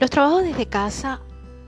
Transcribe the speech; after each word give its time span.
Los 0.00 0.08
trabajos 0.08 0.44
desde 0.44 0.64
casa, 0.64 1.20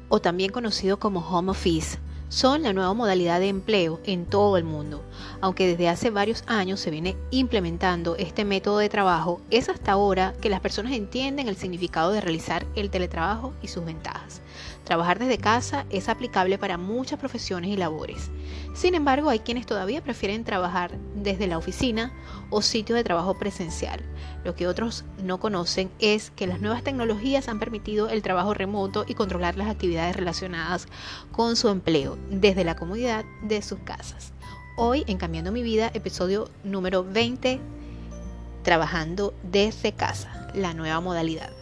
o 0.09 0.19
también 0.19 0.53
conocido 0.53 0.99
como 0.99 1.21
home 1.21 1.51
office, 1.51 1.99
son 2.31 2.63
la 2.63 2.73
nueva 2.73 2.95
modalidad 2.95 3.41
de 3.41 3.49
empleo 3.49 4.01
en 4.05 4.25
todo 4.25 4.57
el 4.57 4.65
mundo. 4.65 5.05
Aunque 5.43 5.67
desde 5.67 5.91
hace 5.91 6.09
varios 6.09 6.43
años 6.47 6.81
se 6.81 6.91
viene 6.91 7.15
implementando 7.31 8.17
este 8.17 8.47
método 8.47 8.79
de 8.79 8.89
trabajo, 8.89 9.43
es 9.51 9.69
hasta 9.69 9.93
ahora 9.93 10.33
que 10.41 10.49
las 10.49 10.61
personas 10.61 10.93
entienden 10.93 11.47
el 11.47 11.57
significado 11.57 12.11
de 12.11 12.23
realizar 12.23 12.65
el 12.75 12.89
teletrabajo 12.89 13.53
y 13.61 13.69
sus 13.69 13.85
ventajas. 13.85 14.41
Trabajar 14.85 15.21
desde 15.21 15.39
casa 15.39 15.87
es 15.91 16.09
aplicable 16.09 16.59
para 16.59 16.77
muchas 16.77 17.19
profesiones 17.19 17.71
y 17.71 17.77
labores. 17.77 18.31
Sin 18.75 18.95
embargo, 18.95 19.31
hay 19.31 19.39
quienes 19.39 19.65
todavía 19.65 20.03
prefieren 20.03 20.45
trabajar 20.45 20.99
desde 21.15 21.47
la 21.47 21.59
oficina 21.59 22.13
o 22.51 22.63
sitio 22.63 22.97
de 22.97 23.05
trabajo 23.05 23.39
presencial. 23.39 24.01
Lo 24.45 24.57
que 24.57 24.67
otros 24.67 25.05
no 25.23 25.39
conocen 25.39 25.91
es 26.01 26.31
que 26.31 26.49
las 26.49 26.61
nuevas 26.61 26.83
tecnologías 26.83 27.49
han 27.49 27.61
permitido 27.61 28.09
el 28.09 28.23
trabajo 28.23 28.55
remoto 28.55 29.05
y 29.07 29.15
controlar 29.15 29.57
las 29.57 29.69
actividades 29.69 30.17
relacionadas 30.17 30.89
con 31.31 31.55
su 31.55 31.69
empleo 31.69 32.19
desde 32.31 32.65
la 32.65 32.75
comodidad 32.75 33.25
de 33.43 33.63
sus 33.63 33.79
casas. 33.81 34.33
Hoy 34.77 35.05
en 35.07 35.19
Cambiando 35.19 35.53
mi 35.53 35.63
vida, 35.63 35.93
episodio 35.95 36.49
número 36.65 37.05
20, 37.05 37.61
trabajando 38.65 39.33
desde 39.45 39.93
casa, 39.93 40.49
la 40.55 40.75
nueva 40.75 41.01
modalidad. 41.01 41.62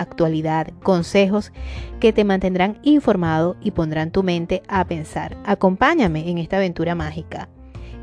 actualidad, 0.00 0.72
consejos 0.82 1.52
que 2.00 2.12
te 2.12 2.24
mantendrán 2.24 2.78
informado 2.82 3.56
y 3.60 3.72
pondrán 3.72 4.10
tu 4.10 4.22
mente 4.22 4.62
a 4.68 4.84
pensar. 4.86 5.36
Acompáñame 5.44 6.28
en 6.28 6.38
esta 6.38 6.56
aventura 6.56 6.94
mágica, 6.94 7.48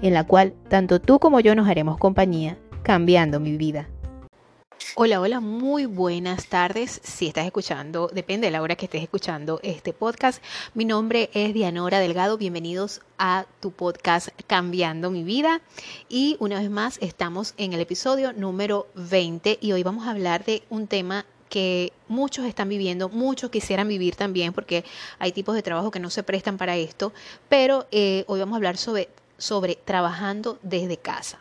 en 0.01 0.13
la 0.13 0.25
cual 0.25 0.53
tanto 0.69 1.01
tú 1.01 1.19
como 1.19 1.39
yo 1.39 1.55
nos 1.55 1.67
haremos 1.67 1.97
compañía, 1.97 2.57
cambiando 2.83 3.39
mi 3.39 3.57
vida. 3.57 3.89
Hola, 4.95 5.21
hola, 5.21 5.39
muy 5.39 5.85
buenas 5.85 6.47
tardes. 6.47 7.01
Si 7.03 7.27
estás 7.27 7.45
escuchando, 7.45 8.09
depende 8.11 8.47
de 8.47 8.51
la 8.51 8.61
hora 8.61 8.75
que 8.75 8.85
estés 8.85 9.03
escuchando 9.03 9.59
este 9.61 9.93
podcast. 9.93 10.43
Mi 10.73 10.85
nombre 10.85 11.29
es 11.33 11.53
Dianora 11.53 11.99
Delgado. 11.99 12.37
Bienvenidos 12.37 13.01
a 13.17 13.45
tu 13.59 13.71
podcast 13.71 14.29
Cambiando 14.47 15.11
mi 15.11 15.23
vida. 15.23 15.61
Y 16.09 16.37
una 16.39 16.59
vez 16.59 16.69
más, 16.69 16.97
estamos 17.01 17.53
en 17.57 17.73
el 17.73 17.81
episodio 17.81 18.33
número 18.33 18.87
20 18.95 19.59
y 19.61 19.71
hoy 19.71 19.83
vamos 19.83 20.07
a 20.07 20.11
hablar 20.11 20.45
de 20.45 20.63
un 20.69 20.87
tema 20.87 21.25
que 21.49 21.93
muchos 22.07 22.45
están 22.45 22.69
viviendo, 22.69 23.09
muchos 23.09 23.49
quisieran 23.49 23.87
vivir 23.87 24.15
también, 24.15 24.53
porque 24.53 24.83
hay 25.19 25.31
tipos 25.31 25.55
de 25.55 25.63
trabajo 25.63 25.91
que 25.91 25.99
no 25.99 26.09
se 26.09 26.23
prestan 26.23 26.57
para 26.57 26.75
esto, 26.77 27.13
pero 27.49 27.87
eh, 27.91 28.23
hoy 28.27 28.39
vamos 28.39 28.53
a 28.53 28.57
hablar 28.57 28.77
sobre, 28.77 29.09
sobre 29.37 29.75
trabajando 29.75 30.59
desde 30.61 30.97
casa. 30.97 31.39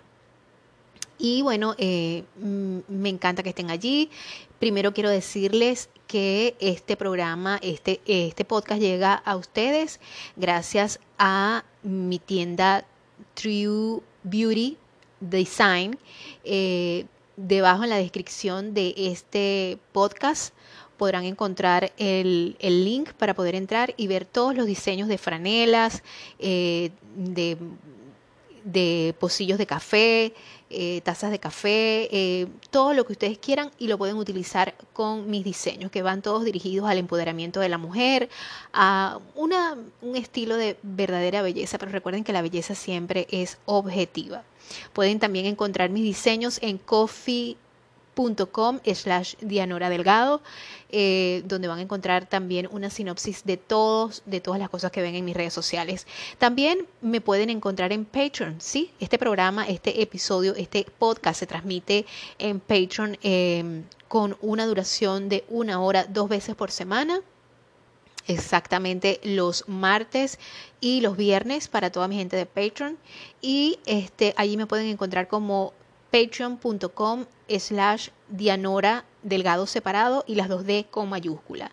Y 1.18 1.42
bueno, 1.42 1.74
eh, 1.78 2.24
me 2.36 3.08
encanta 3.08 3.42
que 3.42 3.48
estén 3.48 3.70
allí. 3.70 4.10
Primero 4.58 4.92
quiero 4.92 5.08
decirles 5.08 5.88
que 6.06 6.56
este 6.60 6.96
programa, 6.96 7.58
este, 7.62 8.00
este 8.06 8.44
podcast 8.44 8.80
llega 8.80 9.14
a 9.14 9.36
ustedes 9.36 9.98
gracias 10.36 11.00
a 11.18 11.64
mi 11.82 12.18
tienda 12.18 12.84
True 13.34 14.02
Beauty 14.22 14.76
Design. 15.20 15.98
Eh, 16.44 17.06
debajo 17.36 17.84
en 17.84 17.90
la 17.90 17.96
descripción 17.96 18.74
de 18.74 18.94
este 18.96 19.78
podcast 19.92 20.54
podrán 20.96 21.24
encontrar 21.24 21.92
el, 21.98 22.56
link 22.60 23.12
para 23.12 23.34
poder 23.34 23.54
entrar 23.54 23.94
y 23.96 24.06
ver 24.06 24.24
todos 24.24 24.54
los 24.54 24.66
diseños 24.66 25.08
de 25.08 25.18
franelas, 25.18 26.02
eh, 26.38 26.90
de, 27.14 27.58
de, 28.64 29.14
pocillos 29.20 29.58
de 29.58 29.66
café, 29.66 30.34
eh, 30.68 31.00
tazas 31.04 31.30
de 31.30 31.38
café, 31.38 32.08
eh, 32.10 32.48
todo 32.70 32.92
lo 32.92 33.06
que 33.06 33.12
ustedes 33.12 33.38
quieran 33.38 33.70
y 33.78 33.86
lo 33.86 33.98
pueden 33.98 34.16
utilizar 34.16 34.74
con 34.92 35.30
mis 35.30 35.44
diseños, 35.44 35.90
que 35.90 36.02
van 36.02 36.22
todos 36.22 36.44
dirigidos 36.44 36.88
al 36.88 36.98
empoderamiento 36.98 37.60
de 37.60 37.68
la 37.68 37.78
mujer, 37.78 38.28
a 38.72 39.20
una, 39.34 39.76
un 40.02 40.16
estilo 40.16 40.56
de 40.56 40.76
verdadera 40.82 41.42
belleza, 41.42 41.78
pero 41.78 41.92
recuerden 41.92 42.24
que 42.24 42.32
la 42.32 42.42
belleza 42.42 42.74
siempre 42.74 43.28
es 43.30 43.58
objetiva. 43.66 44.42
Pueden 44.92 45.20
también 45.20 45.46
encontrar 45.46 45.90
mis 45.90 46.02
diseños 46.02 46.58
en 46.60 46.78
coffee 46.78 47.56
slash 48.94 49.34
Dianora 49.40 49.90
Delgado, 49.90 50.40
eh, 50.90 51.42
donde 51.44 51.68
van 51.68 51.78
a 51.78 51.82
encontrar 51.82 52.26
también 52.26 52.68
una 52.70 52.90
sinopsis 52.90 53.44
de 53.44 53.56
todos, 53.56 54.22
de 54.26 54.40
todas 54.40 54.58
las 54.58 54.70
cosas 54.70 54.90
que 54.90 55.02
ven 55.02 55.14
en 55.14 55.24
mis 55.24 55.36
redes 55.36 55.52
sociales. 55.52 56.06
También 56.38 56.86
me 57.00 57.20
pueden 57.20 57.50
encontrar 57.50 57.92
en 57.92 58.04
Patreon, 58.04 58.60
¿sí? 58.60 58.90
Este 59.00 59.18
programa, 59.18 59.66
este 59.66 60.02
episodio, 60.02 60.54
este 60.56 60.86
podcast 60.98 61.40
se 61.40 61.46
transmite 61.46 62.06
en 62.38 62.60
Patreon 62.60 63.18
em, 63.22 63.84
con 64.08 64.36
una 64.40 64.66
duración 64.66 65.28
de 65.28 65.44
una 65.48 65.80
hora, 65.80 66.04
dos 66.04 66.28
veces 66.28 66.54
por 66.54 66.70
semana 66.70 67.20
exactamente 68.28 69.20
los 69.22 69.68
martes 69.68 70.38
y 70.80 71.00
los 71.00 71.16
viernes 71.16 71.68
para 71.68 71.90
toda 71.90 72.08
mi 72.08 72.16
gente 72.16 72.36
de 72.36 72.46
Patreon. 72.46 72.98
Y 73.40 73.78
este, 73.86 74.34
allí 74.36 74.56
me 74.56 74.66
pueden 74.66 74.86
encontrar 74.86 75.28
como 75.28 75.72
patreon.com 76.16 77.26
slash 77.58 78.08
Dianora 78.28 79.04
Delgado 79.22 79.66
separado 79.66 80.24
y 80.26 80.36
las 80.36 80.48
dos 80.48 80.64
D 80.64 80.86
con 80.90 81.10
mayúscula. 81.10 81.72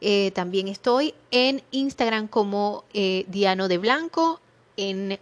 Eh, 0.00 0.32
también 0.32 0.66
estoy 0.66 1.14
en 1.30 1.62
Instagram 1.70 2.26
como 2.26 2.84
eh, 2.94 3.24
Diano 3.28 3.68
de 3.68 3.78
Blanco, 3.78 4.40
en 4.76 5.20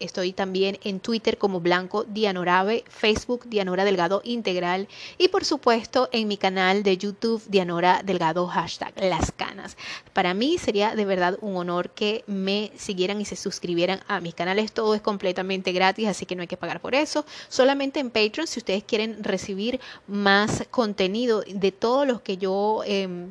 Estoy 0.00 0.32
también 0.32 0.78
en 0.84 1.00
Twitter 1.00 1.38
como 1.38 1.60
Blanco 1.60 2.04
Dianorabe, 2.04 2.84
Facebook 2.88 3.46
Dianora 3.46 3.84
Delgado 3.84 4.20
Integral 4.24 4.88
y 5.18 5.28
por 5.28 5.44
supuesto 5.44 6.08
en 6.12 6.28
mi 6.28 6.36
canal 6.36 6.82
de 6.82 6.96
YouTube 6.96 7.42
Dianora 7.48 8.02
Delgado 8.04 8.46
hashtag 8.46 8.92
Las 8.96 9.32
Canas. 9.32 9.76
Para 10.12 10.34
mí 10.34 10.58
sería 10.58 10.94
de 10.94 11.04
verdad 11.04 11.38
un 11.40 11.56
honor 11.56 11.90
que 11.90 12.22
me 12.26 12.70
siguieran 12.76 13.20
y 13.20 13.24
se 13.24 13.36
suscribieran 13.36 14.00
a 14.06 14.20
mis 14.20 14.34
canales. 14.34 14.72
Todo 14.72 14.94
es 14.94 15.00
completamente 15.00 15.72
gratis, 15.72 16.08
así 16.08 16.26
que 16.26 16.36
no 16.36 16.42
hay 16.42 16.48
que 16.48 16.56
pagar 16.56 16.80
por 16.80 16.94
eso. 16.94 17.24
Solamente 17.48 18.00
en 18.00 18.10
Patreon, 18.10 18.46
si 18.46 18.60
ustedes 18.60 18.84
quieren 18.84 19.24
recibir 19.24 19.80
más 20.06 20.64
contenido 20.70 21.42
de 21.46 21.72
todos 21.72 22.06
los 22.06 22.20
que 22.20 22.36
yo... 22.36 22.82
Em, 22.86 23.28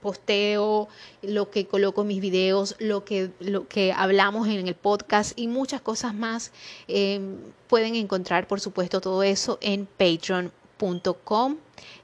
posteo, 0.00 0.88
lo 1.22 1.50
que 1.50 1.66
coloco 1.66 2.02
en 2.02 2.08
mis 2.08 2.20
videos, 2.20 2.76
lo 2.78 3.04
que, 3.04 3.30
lo 3.40 3.68
que 3.68 3.92
hablamos 3.92 4.48
en 4.48 4.66
el 4.66 4.74
podcast 4.74 5.38
y 5.38 5.46
muchas 5.46 5.80
cosas 5.80 6.14
más. 6.14 6.52
Em, 6.88 7.36
pueden 7.68 7.94
encontrar, 7.94 8.46
por 8.46 8.60
supuesto, 8.60 9.00
todo 9.00 9.22
eso 9.22 9.58
en 9.60 9.86
patreon.com 9.86 11.56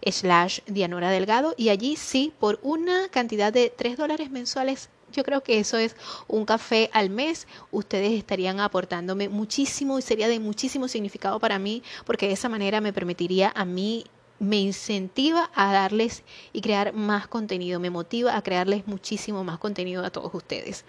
slash 0.05 0.61
Dianora 0.67 1.11
Delgado 1.11 1.55
y 1.57 1.71
allí 1.71 1.97
sí, 1.97 2.33
por 2.39 2.59
una 2.63 3.09
cantidad 3.09 3.53
de 3.53 3.73
3 3.75 3.97
dólares 3.97 4.31
mensuales 4.31 4.91
yo 5.13 5.25
creo 5.25 5.43
que 5.43 5.59
eso 5.59 5.79
es 5.79 5.97
un 6.29 6.45
café 6.45 6.91
al 6.93 7.11
mes. 7.11 7.47
Ustedes 7.71 8.13
estarían 8.13 8.61
aportándome 8.61 9.29
muchísimo 9.29 9.99
y 9.99 10.03
sería 10.03 10.29
de 10.29 10.41
muchísimo 10.41 10.89
significado 10.89 11.39
para 11.41 11.59
mí 11.59 11.83
porque 12.05 12.27
de 12.27 12.35
esa 12.35 12.49
manera 12.49 12.81
me 12.81 12.93
permitiría 12.93 13.53
a 13.55 13.65
mí 13.65 14.05
me 14.39 14.59
incentiva 14.59 15.51
a 15.55 15.73
darles 15.73 16.23
y 16.53 16.61
crear 16.61 16.93
más 16.93 17.27
contenido, 17.27 17.81
me 17.81 17.91
motiva 17.91 18.37
a 18.37 18.43
crearles 18.43 18.87
muchísimo 18.87 19.45
más 19.45 19.59
contenido 19.59 20.05
a 20.05 20.11
todos 20.11 20.35
ustedes. 20.35 20.85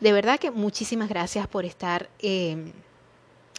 De 0.00 0.12
verdad 0.12 0.38
que 0.38 0.50
muchísimas 0.50 1.08
gracias 1.08 1.46
por 1.46 1.64
estar... 1.64 2.08
Em, 2.20 2.72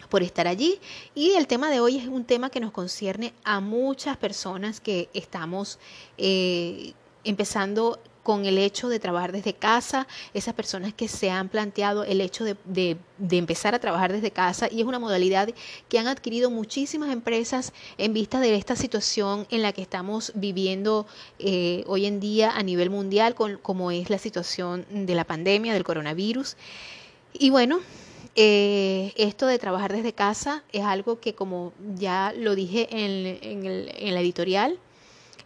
por 0.08 0.22
estar 0.22 0.46
allí. 0.46 0.78
Y 1.16 1.32
el 1.32 1.48
tema 1.48 1.68
de 1.68 1.80
hoy 1.80 1.96
es 1.96 2.06
un 2.06 2.24
tema 2.24 2.48
que 2.48 2.60
nos 2.60 2.70
concierne 2.70 3.34
a 3.42 3.58
muchas 3.58 4.16
personas 4.16 4.80
que 4.80 5.08
estamos 5.14 5.80
eh, 6.16 6.92
empezando 7.24 7.98
con 8.26 8.44
el 8.44 8.58
hecho 8.58 8.88
de 8.88 8.98
trabajar 8.98 9.30
desde 9.30 9.54
casa, 9.54 10.08
esas 10.34 10.52
personas 10.52 10.92
que 10.92 11.06
se 11.06 11.30
han 11.30 11.48
planteado 11.48 12.02
el 12.02 12.20
hecho 12.20 12.42
de, 12.44 12.96
empezar 13.30 13.76
a 13.76 13.78
trabajar 13.78 14.12
desde 14.12 14.32
casa 14.32 14.68
y 14.68 14.80
es 14.80 14.84
una 14.84 14.98
modalidad 14.98 15.48
que 15.88 16.00
han 16.00 16.08
adquirido 16.08 16.50
muchísimas 16.50 17.12
empresas 17.12 17.72
en 17.98 18.14
vista 18.14 18.40
de 18.40 18.56
esta 18.56 18.74
situación 18.74 19.46
en 19.50 19.62
la 19.62 19.72
que 19.72 19.80
estamos 19.80 20.32
viviendo 20.34 21.06
eh, 21.38 21.84
hoy 21.86 22.04
en 22.04 22.18
día 22.18 22.50
a 22.50 22.64
nivel 22.64 22.90
mundial, 22.90 23.36
con, 23.36 23.58
como 23.58 23.92
es 23.92 24.10
la 24.10 24.18
situación 24.18 24.84
de 24.90 25.14
la 25.14 25.22
pandemia, 25.22 25.72
del 25.72 25.84
coronavirus. 25.84 26.56
Y 27.32 27.50
bueno, 27.50 27.78
eh, 28.34 29.12
esto 29.14 29.46
de 29.46 29.60
trabajar 29.60 29.92
desde 29.92 30.12
casa 30.12 30.64
es 30.72 30.82
algo 30.82 31.20
que, 31.20 31.36
como 31.36 31.72
ya 31.94 32.34
lo 32.36 32.56
dije 32.56 32.88
en, 32.90 33.38
en 33.40 34.14
la 34.14 34.20
editorial, 34.20 34.80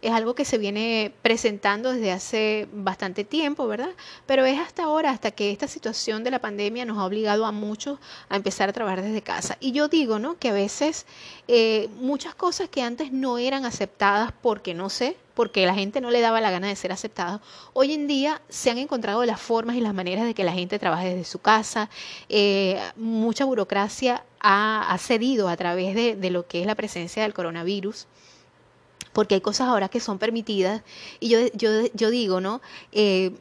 es 0.01 0.11
algo 0.11 0.33
que 0.33 0.45
se 0.45 0.57
viene 0.57 1.13
presentando 1.21 1.91
desde 1.93 2.11
hace 2.11 2.67
bastante 2.73 3.23
tiempo, 3.23 3.67
¿verdad? 3.67 3.91
Pero 4.25 4.45
es 4.45 4.59
hasta 4.59 4.83
ahora, 4.83 5.11
hasta 5.11 5.31
que 5.31 5.51
esta 5.51 5.67
situación 5.67 6.23
de 6.23 6.31
la 6.31 6.39
pandemia 6.39 6.85
nos 6.85 6.97
ha 6.97 7.05
obligado 7.05 7.45
a 7.45 7.51
muchos 7.51 7.99
a 8.27 8.35
empezar 8.35 8.67
a 8.69 8.73
trabajar 8.73 9.03
desde 9.03 9.21
casa. 9.21 9.57
Y 9.59 9.73
yo 9.73 9.87
digo, 9.87 10.17
¿no? 10.17 10.37
Que 10.39 10.49
a 10.49 10.53
veces 10.53 11.05
eh, 11.47 11.87
muchas 11.99 12.33
cosas 12.33 12.67
que 12.67 12.81
antes 12.81 13.11
no 13.11 13.37
eran 13.37 13.65
aceptadas 13.65 14.31
porque 14.41 14.73
no 14.73 14.89
sé, 14.89 15.17
porque 15.35 15.65
la 15.65 15.75
gente 15.75 16.01
no 16.01 16.09
le 16.09 16.19
daba 16.19 16.41
la 16.41 16.51
gana 16.51 16.67
de 16.67 16.75
ser 16.75 16.91
aceptada, 16.91 17.41
hoy 17.73 17.93
en 17.93 18.07
día 18.07 18.41
se 18.49 18.69
han 18.69 18.77
encontrado 18.79 19.23
las 19.25 19.39
formas 19.39 19.75
y 19.75 19.81
las 19.81 19.93
maneras 19.93 20.25
de 20.25 20.33
que 20.33 20.43
la 20.43 20.51
gente 20.51 20.79
trabaje 20.79 21.09
desde 21.09 21.25
su 21.25 21.39
casa. 21.39 21.89
Eh, 22.27 22.81
mucha 22.95 23.45
burocracia 23.45 24.23
ha, 24.39 24.97
cedido 24.99 25.47
a 25.47 25.57
través 25.57 25.93
de, 25.93 26.15
de 26.15 26.29
lo 26.31 26.47
que 26.47 26.61
es 26.61 26.65
la 26.65 26.75
presencia 26.75 27.23
del 27.23 27.33
coronavirus 27.33 28.07
porque 29.13 29.35
hay 29.35 29.41
cosas 29.41 29.67
ahora 29.67 29.89
que 29.89 29.99
son 29.99 30.17
permitidas 30.17 30.81
y 31.19 31.29
yo, 31.29 31.39
yo, 31.53 31.69
yo 31.93 32.09
digo, 32.09 32.41
¿no? 32.41 32.61
Eh, 32.91 33.31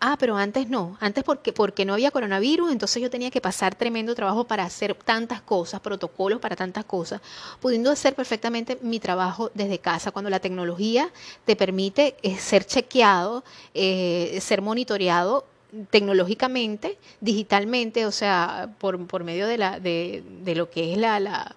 ah, 0.00 0.16
pero 0.18 0.36
antes 0.36 0.68
no, 0.68 0.96
antes 1.00 1.22
porque, 1.24 1.52
porque 1.52 1.84
no 1.84 1.92
había 1.94 2.10
coronavirus, 2.10 2.72
entonces 2.72 3.02
yo 3.02 3.10
tenía 3.10 3.30
que 3.30 3.40
pasar 3.40 3.74
tremendo 3.74 4.14
trabajo 4.14 4.44
para 4.44 4.64
hacer 4.64 4.94
tantas 4.94 5.42
cosas, 5.42 5.80
protocolos 5.80 6.40
para 6.40 6.56
tantas 6.56 6.84
cosas, 6.84 7.20
pudiendo 7.60 7.90
hacer 7.90 8.14
perfectamente 8.14 8.78
mi 8.82 8.98
trabajo 8.98 9.50
desde 9.54 9.78
casa, 9.78 10.10
cuando 10.10 10.30
la 10.30 10.40
tecnología 10.40 11.10
te 11.44 11.54
permite 11.54 12.16
eh, 12.22 12.36
ser 12.38 12.64
chequeado, 12.64 13.44
eh, 13.74 14.38
ser 14.40 14.62
monitoreado 14.62 15.44
tecnológicamente, 15.90 16.98
digitalmente, 17.20 18.06
o 18.06 18.10
sea, 18.10 18.74
por, 18.78 19.06
por 19.06 19.22
medio 19.22 19.46
de, 19.46 19.58
la, 19.58 19.78
de, 19.78 20.24
de 20.42 20.54
lo 20.56 20.68
que 20.68 20.92
es 20.92 20.98
la, 20.98 21.20
la 21.20 21.54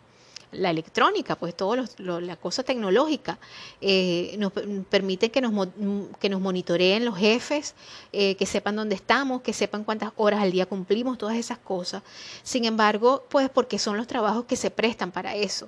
la 0.54 0.70
electrónica, 0.70 1.36
pues 1.36 1.56
toda 1.56 1.86
la 1.98 2.36
cosa 2.36 2.64
tecnológica, 2.64 3.38
eh, 3.82 4.36
nos 4.38 4.52
permite 4.90 5.32
que 5.32 5.42
nos, 5.42 5.70
que 6.20 6.30
nos 6.30 6.42
monitoreen 6.42 7.06
los 7.06 7.18
jefes, 7.18 7.76
eh, 8.12 8.36
que 8.36 8.46
sepan 8.46 8.76
dónde 8.76 8.96
estamos, 8.96 9.42
que 9.42 9.54
sepan 9.54 9.84
cuántas 9.84 10.12
horas 10.16 10.42
al 10.42 10.52
día 10.52 10.66
cumplimos, 10.66 11.18
todas 11.18 11.36
esas 11.36 11.58
cosas. 11.58 12.04
Sin 12.44 12.66
embargo, 12.66 13.26
pues 13.30 13.50
porque 13.50 13.80
son 13.80 13.98
los 13.98 14.08
trabajos 14.08 14.46
que 14.46 14.56
se 14.56 14.72
prestan 14.72 15.12
para 15.12 15.36
eso. 15.36 15.68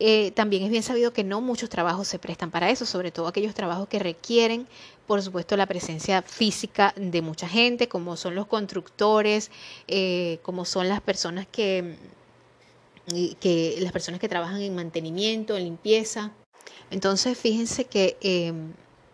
Eh, 0.00 0.30
también 0.32 0.62
es 0.62 0.70
bien 0.70 0.84
sabido 0.84 1.12
que 1.12 1.24
no 1.24 1.40
muchos 1.40 1.68
trabajos 1.68 2.06
se 2.06 2.20
prestan 2.20 2.50
para 2.50 2.70
eso, 2.70 2.86
sobre 2.86 3.10
todo 3.10 3.26
aquellos 3.26 3.54
trabajos 3.54 3.88
que 3.88 3.98
requieren, 3.98 4.68
por 5.08 5.22
supuesto, 5.22 5.56
la 5.56 5.66
presencia 5.66 6.22
física 6.22 6.94
de 6.96 7.20
mucha 7.20 7.48
gente, 7.48 7.88
como 7.88 8.16
son 8.16 8.34
los 8.34 8.46
constructores, 8.46 9.50
como 10.42 10.64
son 10.66 10.88
las 10.88 11.00
personas 11.00 11.46
que 11.50 11.96
que 13.40 13.76
las 13.80 13.92
personas 13.92 14.20
que 14.20 14.28
trabajan 14.28 14.60
en 14.60 14.74
mantenimiento, 14.74 15.56
en 15.56 15.64
limpieza. 15.64 16.32
Entonces, 16.90 17.36
fíjense 17.36 17.84
que 17.84 18.16
em, 18.20 18.72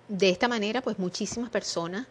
de 0.09 0.31
esta 0.31 0.49
manera, 0.49 0.83
pues 0.83 0.99
muchísimas 0.99 1.51
personas 1.51 2.07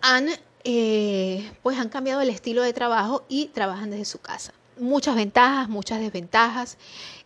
han, 0.00 0.28
eh, 0.64 1.50
pues 1.62 1.78
han 1.78 1.88
cambiado 1.88 2.20
el 2.20 2.30
estilo 2.30 2.62
de 2.62 2.72
trabajo 2.72 3.24
y 3.28 3.46
trabajan 3.46 3.90
desde 3.90 4.04
su 4.04 4.18
casa. 4.18 4.52
Muchas 4.78 5.14
ventajas, 5.14 5.68
muchas 5.68 6.00
desventajas. 6.00 6.76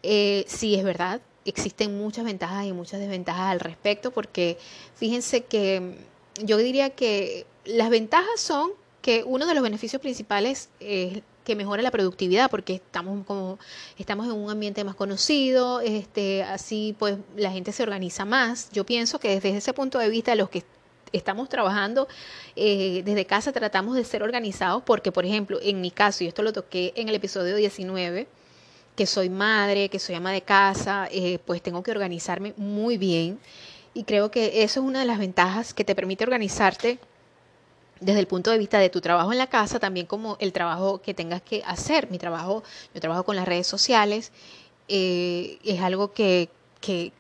Eh, 0.03 0.45
sí, 0.49 0.75
es 0.75 0.85
verdad, 0.85 1.21
existen 1.45 1.97
muchas 1.97 2.25
ventajas 2.25 2.67
y 2.67 2.73
muchas 2.73 3.01
desventajas 3.01 3.53
al 3.53 3.61
respecto, 3.61 4.11
porque 4.11 4.59
fíjense 4.95 5.45
que 5.45 5.97
yo 6.43 6.57
diría 6.57 6.91
que 6.91 7.47
las 7.65 7.91
ventajas 7.91 8.41
son 8.41 8.71
que 9.09 9.25
uno 9.25 9.47
de 9.47 9.55
los 9.55 9.63
beneficios 9.63 10.03
principales 10.03 10.69
es 10.81 11.23
que 11.43 11.57
mejora 11.57 11.81
la 11.81 11.91
productividad 11.91 12.51
porque 12.51 12.75
estamos 12.75 13.25
como 13.25 13.59
estamos 13.97 14.27
en 14.27 14.35
un 14.35 14.51
ambiente 14.51 14.85
más 14.85 14.97
conocido, 14.97 15.81
este 15.81 16.43
así 16.43 16.95
pues 16.99 17.17
la 17.35 17.51
gente 17.51 17.73
se 17.73 17.83
organiza 17.83 18.27
más. 18.27 18.69
Yo 18.71 18.85
pienso 18.85 19.19
que 19.19 19.31
desde 19.31 19.57
ese 19.57 19.73
punto 19.73 19.99
de 19.99 20.11
vista 20.11 20.35
los 20.35 20.51
que 20.51 20.63
estamos 21.11 21.49
trabajando 21.49 22.07
eh, 22.55 23.01
desde 23.03 23.25
casa 23.25 23.51
tratamos 23.51 23.97
de 23.97 24.05
ser 24.05 24.23
organizados 24.23 24.83
porque 24.83 25.11
por 25.11 25.25
ejemplo 25.25 25.59
en 25.63 25.81
mi 25.81 25.91
caso 25.91 26.23
y 26.23 26.27
esto 26.27 26.43
lo 26.43 26.53
toqué 26.53 26.93
en 26.95 27.09
el 27.09 27.15
episodio 27.15 27.57
19 27.57 28.29
que 28.95 29.07
soy 29.07 29.31
madre, 29.31 29.89
que 29.89 29.99
soy 29.99 30.17
ama 30.17 30.33
de 30.33 30.43
casa, 30.43 31.09
eh, 31.11 31.39
pues 31.47 31.63
tengo 31.63 31.83
que 31.83 31.93
organizarme 31.93 32.53
muy 32.59 32.99
bien 32.99 33.39
y 33.95 34.05
creo 34.05 34.31
que 34.31 34.65
eso 34.65 34.81
es 34.81 34.87
una 34.87 35.01
de 35.01 35.07
las 35.07 35.19
ventajas 35.19 35.73
que 35.73 35.85
te 35.85 35.95
permite 35.95 36.25
organizarte 36.25 36.99
desde 38.00 38.21
el 38.21 38.27
punto 38.27 38.50
de 38.50 38.59
vista 38.59 38.79
de 38.79 38.91
tu 38.91 39.00
trabajo 39.00 39.33
en 39.33 39.39
la 39.39 39.49
casa, 39.49 39.79
también 39.79 40.06
como 40.06 40.37
el 40.41 40.53
trabajo 40.53 41.00
que 41.00 41.15
tengas 41.15 41.43
que 41.43 41.62
hacer. 41.67 42.11
Mi 42.11 42.19
trabajo, 42.19 42.62
yo 42.95 43.00
trabajo 43.00 43.25
con 43.25 43.37
las 43.37 43.47
redes 43.47 43.67
sociales, 43.67 44.33
eh, 44.89 45.59
es 45.65 45.81
algo 45.81 46.12
que, 46.12 46.49
que, 46.81 47.12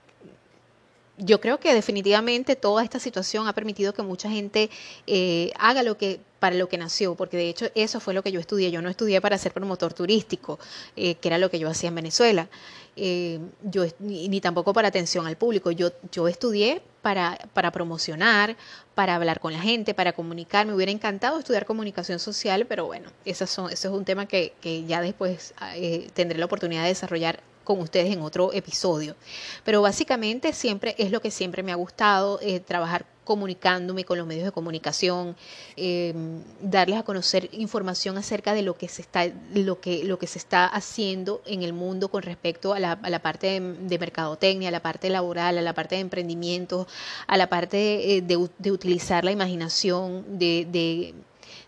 yo 1.18 1.40
creo 1.40 1.58
que 1.58 1.74
definitivamente 1.74 2.56
toda 2.56 2.84
esta 2.84 2.98
situación 2.98 3.48
ha 3.48 3.52
permitido 3.52 3.92
que 3.92 4.02
mucha 4.02 4.30
gente 4.30 4.70
eh, 5.06 5.52
haga 5.58 5.82
lo 5.82 5.98
que 5.98 6.20
para 6.38 6.54
lo 6.54 6.68
que 6.68 6.78
nació, 6.78 7.16
porque 7.16 7.36
de 7.36 7.48
hecho 7.48 7.66
eso 7.74 7.98
fue 7.98 8.14
lo 8.14 8.22
que 8.22 8.30
yo 8.30 8.38
estudié. 8.38 8.70
Yo 8.70 8.80
no 8.80 8.88
estudié 8.88 9.20
para 9.20 9.36
ser 9.38 9.52
promotor 9.52 9.92
turístico, 9.92 10.58
eh, 10.96 11.16
que 11.16 11.28
era 11.28 11.38
lo 11.38 11.50
que 11.50 11.58
yo 11.58 11.68
hacía 11.68 11.88
en 11.88 11.96
Venezuela, 11.96 12.48
eh, 12.96 13.40
yo, 13.62 13.84
ni, 13.98 14.40
tampoco 14.40 14.72
para 14.72 14.88
atención 14.88 15.26
al 15.26 15.36
público. 15.36 15.70
Yo, 15.72 15.90
yo 16.12 16.28
estudié 16.28 16.80
para, 17.02 17.38
para 17.52 17.70
promocionar, 17.70 18.56
para 18.94 19.14
hablar 19.14 19.40
con 19.40 19.52
la 19.52 19.60
gente, 19.60 19.94
para 19.94 20.12
comunicar. 20.12 20.66
Me 20.66 20.74
hubiera 20.74 20.92
encantado 20.92 21.38
estudiar 21.38 21.66
comunicación 21.66 22.18
social, 22.18 22.66
pero 22.66 22.86
bueno, 22.86 23.10
son, 23.46 23.70
eso 23.70 23.88
es 23.88 23.94
un 23.94 24.04
tema 24.04 24.26
que, 24.26 24.52
ya 24.86 25.00
después 25.00 25.54
eh, 25.74 26.08
tendré 26.14 26.38
la 26.38 26.46
oportunidad 26.46 26.82
de 26.82 26.88
desarrollar 26.88 27.40
con 27.64 27.80
ustedes 27.80 28.10
en 28.12 28.22
otro 28.22 28.52
episodio. 28.52 29.14
Pero 29.62 29.82
básicamente 29.82 30.52
siempre 30.52 30.94
es 30.98 31.10
lo 31.10 31.20
que 31.20 31.30
siempre 31.30 31.62
me 31.62 31.70
ha 31.70 31.74
gustado, 31.74 32.38
eh, 32.40 32.60
trabajar 32.60 33.04
comunicándome 33.28 34.06
con 34.06 34.16
los 34.16 34.26
medios 34.26 34.46
de 34.46 34.52
comunicación, 34.52 35.36
eh, 35.76 36.14
darles 36.62 36.98
a 36.98 37.02
conocer 37.02 37.50
información 37.52 38.16
acerca 38.16 38.54
de 38.54 38.62
lo 38.62 38.78
que 38.78 38.88
se 38.88 39.02
está, 39.02 39.26
lo 39.52 39.82
que, 39.82 40.02
lo 40.02 40.18
que 40.18 40.26
se 40.26 40.38
está 40.38 40.64
haciendo 40.66 41.42
en 41.44 41.62
el 41.62 41.74
mundo 41.74 42.08
con 42.08 42.22
respecto 42.22 42.72
a 42.72 42.80
la, 42.80 42.96
parte 43.20 43.60
de, 43.60 43.98
mercadotecnia, 43.98 44.70
a 44.70 44.72
la 44.72 44.80
parte 44.80 45.10
laboral, 45.10 45.58
a 45.58 45.60
la 45.60 45.74
parte 45.74 45.96
de 45.96 46.00
emprendimiento, 46.00 46.86
a 47.26 47.36
la 47.36 47.50
parte 47.50 48.16
eh, 48.16 48.22
de, 48.22 48.70
utilizar 48.72 49.24
la 49.24 49.30
imaginación, 49.30 50.38
de, 50.38 50.64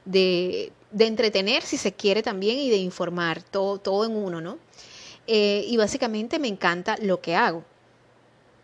de 0.06 1.06
entretener 1.06 1.62
si 1.62 1.76
se 1.76 1.92
quiere 1.92 2.22
también 2.22 2.58
y 2.58 2.70
de 2.70 2.78
informar, 2.78 3.42
todo, 3.42 3.76
todo 3.76 4.06
en 4.06 4.16
uno, 4.16 4.40
¿no? 4.40 4.56
Eh, 5.26 5.66
y 5.68 5.76
básicamente 5.76 6.38
me 6.38 6.48
encanta 6.48 6.96
lo 7.02 7.20
que 7.20 7.36
hago. 7.36 7.64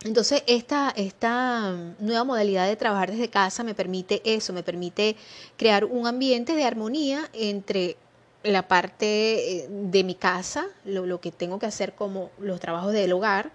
Entonces, 0.05 0.43
esta, 0.47 0.93
esta 0.97 1.75
nueva 1.99 2.25
modalidad 2.25 2.67
de 2.67 2.77
trabajar 2.77 3.11
desde 3.11 3.29
casa 3.29 3.65
me 3.65 3.75
permite 3.75 4.23
eso, 4.25 4.53
me 4.53 4.63
permite 4.63 5.17
crear 5.57 5.85
un 5.85 6.07
ambiente 6.07 6.55
de 6.55 6.65
armonía 6.65 7.29
entre 7.33 7.97
la 8.43 8.69
parte 8.69 9.65
eh, 9.65 9.69
de 9.69 10.05
mi 10.05 10.15
casa, 10.15 10.67
lo, 10.85 11.21
que 11.21 11.33
tengo 11.33 11.59
que 11.59 11.67
hacer 11.67 11.95
como 11.95 12.31
los 12.39 12.61
trabajos 12.61 12.93
del 12.93 13.13
hogar 13.13 13.51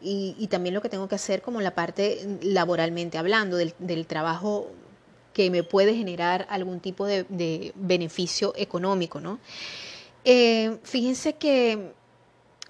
y, 0.00 0.48
también 0.50 0.74
lo 0.74 0.82
que 0.82 0.88
tengo 0.88 1.06
que 1.06 1.14
hacer 1.14 1.42
como 1.42 1.60
la 1.60 1.76
parte 1.76 2.38
laboralmente 2.42 3.18
hablando, 3.18 3.56
del, 3.56 4.06
trabajo 4.06 4.68
que 5.32 5.48
me 5.50 5.62
puede 5.62 5.94
generar 5.94 6.46
algún 6.50 6.80
tipo 6.80 7.06
de, 7.06 7.72
beneficio 7.76 8.52
económico, 8.56 9.20
¿no? 9.20 9.38
Eh, 10.24 10.78
fíjense 10.82 11.34
que 11.34 11.92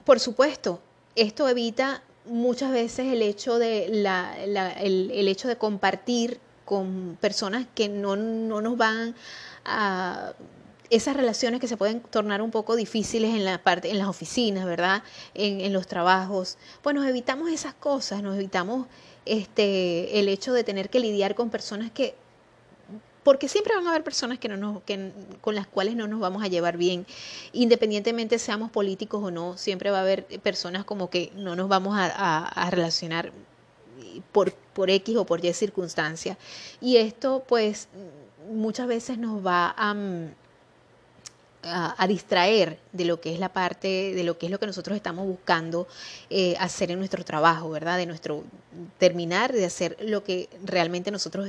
por 0.04 0.18
supuesto, 0.18 0.80
esto 1.14 1.48
evita 1.48 2.02
muchas 2.24 2.70
veces 2.72 3.12
el 3.12 3.22
hecho 3.22 3.58
de, 3.58 3.88
la, 3.90 4.34
el, 4.80 5.28
hecho 5.28 5.48
de 5.48 5.56
compartir 5.56 6.40
con 6.64 7.16
personas 7.20 7.66
que 7.74 7.88
no, 7.88 8.16
nos 8.16 8.76
van 8.76 9.14
a 9.64 10.32
esas 10.90 11.16
relaciones 11.16 11.60
que 11.60 11.68
se 11.68 11.76
pueden 11.76 12.00
tornar 12.00 12.42
un 12.42 12.50
poco 12.50 12.76
difíciles 12.76 13.34
en 13.34 13.44
la 13.44 13.62
parte, 13.62 13.90
en 13.90 13.98
las 13.98 14.08
oficinas, 14.08 14.66
¿verdad? 14.66 15.02
En, 15.34 15.60
en 15.60 15.72
los 15.72 15.86
trabajos. 15.86 16.58
Pues 16.82 16.94
nos 16.94 17.06
evitamos 17.06 17.50
esas 17.50 17.74
cosas, 17.74 18.22
nos 18.22 18.36
evitamos 18.36 18.86
este 19.24 20.18
el 20.18 20.28
hecho 20.28 20.52
de 20.52 20.64
tener 20.64 20.90
que 20.90 21.00
lidiar 21.00 21.34
con 21.34 21.48
personas 21.48 21.90
que 21.90 22.14
porque 23.22 23.48
siempre 23.48 23.74
van 23.74 23.86
a 23.86 23.90
haber 23.90 24.04
personas 24.04 24.38
que 24.38 24.48
no 24.48 24.56
nos, 24.56 24.82
que, 24.82 25.12
con 25.40 25.54
las 25.54 25.66
cuales 25.66 25.94
no 25.96 26.08
nos 26.08 26.20
vamos 26.20 26.42
a 26.42 26.48
llevar 26.48 26.76
bien, 26.76 27.06
independientemente 27.52 28.38
seamos 28.38 28.70
políticos 28.70 29.22
o 29.22 29.30
no, 29.30 29.56
siempre 29.56 29.90
va 29.90 29.98
a 29.98 30.02
haber 30.02 30.24
personas 30.40 30.84
como 30.84 31.10
que 31.10 31.30
no 31.36 31.56
nos 31.56 31.68
vamos 31.68 31.94
a, 31.98 32.70
relacionar 32.70 33.32
por, 34.32 34.52
por 34.52 34.90
X 34.90 35.16
o 35.16 35.24
por 35.24 35.44
Y 35.44 35.52
circunstancia. 35.52 36.36
Y 36.80 36.96
esto 36.96 37.44
pues 37.46 37.88
muchas 38.50 38.86
veces 38.86 39.18
nos 39.18 39.44
va 39.44 39.74
a, 39.76 39.94
a, 41.62 42.06
distraer 42.06 42.78
de 42.92 43.04
lo 43.04 43.20
que 43.20 43.32
es 43.32 43.38
la 43.38 43.52
parte, 43.52 44.14
de 44.14 44.24
lo 44.24 44.38
que 44.38 44.46
es 44.46 44.52
lo 44.52 44.58
que 44.58 44.66
nosotros 44.66 44.96
estamos 44.96 45.26
buscando 45.26 45.86
eh, 46.30 46.56
hacer 46.58 46.90
en 46.90 46.98
nuestro 46.98 47.24
trabajo, 47.24 47.70
¿verdad? 47.70 47.98
De 47.98 48.06
nuestro 48.06 48.42
terminar 48.98 49.52
de 49.52 49.64
hacer 49.64 49.96
lo 50.00 50.24
que 50.24 50.48
realmente 50.64 51.10
nosotros 51.10 51.48